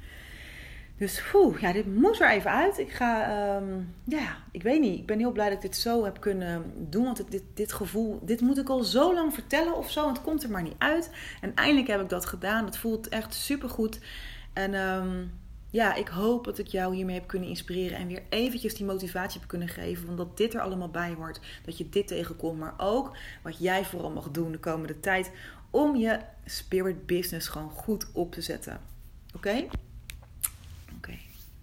Dus 1.04 1.24
poeh, 1.32 1.60
ja, 1.60 1.72
dit 1.72 1.96
moest 1.96 2.22
er 2.22 2.32
even 2.32 2.52
uit. 2.52 2.78
Ik 2.78 2.92
ga, 2.92 3.56
um, 3.56 3.94
ja, 4.04 4.38
ik 4.52 4.64
weet 4.64 4.82
niet. 4.82 5.00
Ik 5.00 5.06
ben 5.06 5.20
heel 5.20 5.32
blij 5.32 5.46
dat 5.46 5.56
ik 5.56 5.62
dit 5.62 5.76
zo 5.76 6.04
heb 6.04 6.20
kunnen 6.20 6.74
doen. 6.90 7.04
Want 7.04 7.32
dit, 7.32 7.44
dit 7.54 7.74
gevoel, 7.74 8.20
dit 8.22 8.42
moet 8.42 8.58
ik 8.58 8.70
al 8.70 8.84
zo 8.84 9.14
lang 9.14 9.34
vertellen 9.34 9.78
of 9.78 9.92
zo. 9.92 10.04
Want 10.04 10.18
het 10.18 10.26
komt 10.26 10.44
er 10.44 10.50
maar 10.50 10.64
niet 10.64 10.76
uit. 10.78 11.10
En 11.42 11.56
eindelijk 11.56 11.88
heb 11.88 12.02
ik 12.02 12.10
dat 12.10 12.26
gedaan. 12.26 12.66
Het 12.66 12.78
voelt 12.78 13.10
echt 13.10 13.34
super 13.34 13.70
goed. 13.70 14.00
En 14.54 14.74
um, 14.74 15.32
ja, 15.72 15.96
ik 15.96 16.08
hoop 16.08 16.46
dat 16.46 16.58
ik 16.58 16.68
jou 16.68 16.96
hiermee 16.96 17.16
heb 17.16 17.28
kunnen 17.28 17.50
inspireren. 17.50 17.98
En 17.98 18.08
weer 18.08 18.24
eventjes 18.30 18.76
die 18.76 18.86
motivatie 18.86 19.40
heb 19.40 19.50
kunnen 19.50 19.68
geven. 19.68 20.06
Want 20.06 20.18
dat 20.18 20.38
dit 20.38 20.54
er 20.54 20.62
allemaal 20.62 20.90
bij 20.90 21.14
hoort. 21.14 21.40
Dat 21.66 21.78
je 21.78 21.90
dit 21.90 22.08
tegenkomt. 22.08 22.60
Maar 22.60 22.74
ook 22.78 23.18
wat 23.42 23.58
jij 23.58 23.86
vooral 23.86 24.12
mag 24.12 24.32
doen 24.32 24.52
de 24.52 24.60
komende 24.60 25.00
tijd. 25.00 25.32
Om 25.70 25.96
je 25.96 26.20
spirit 26.46 27.06
business 27.06 27.48
gewoon 27.48 27.70
goed 27.70 28.08
op 28.14 28.32
te 28.32 28.42
zetten. 28.42 28.80
Oké? 29.36 29.66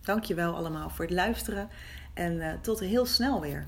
Dankjewel 0.01 0.55
allemaal 0.55 0.91
voor 0.91 1.05
het 1.05 1.15
luisteren 1.15 1.69
en 2.15 2.33
uh, 2.33 2.53
tot 2.61 2.81
heel 2.81 3.07
snel 3.07 3.41
weer. 3.41 3.67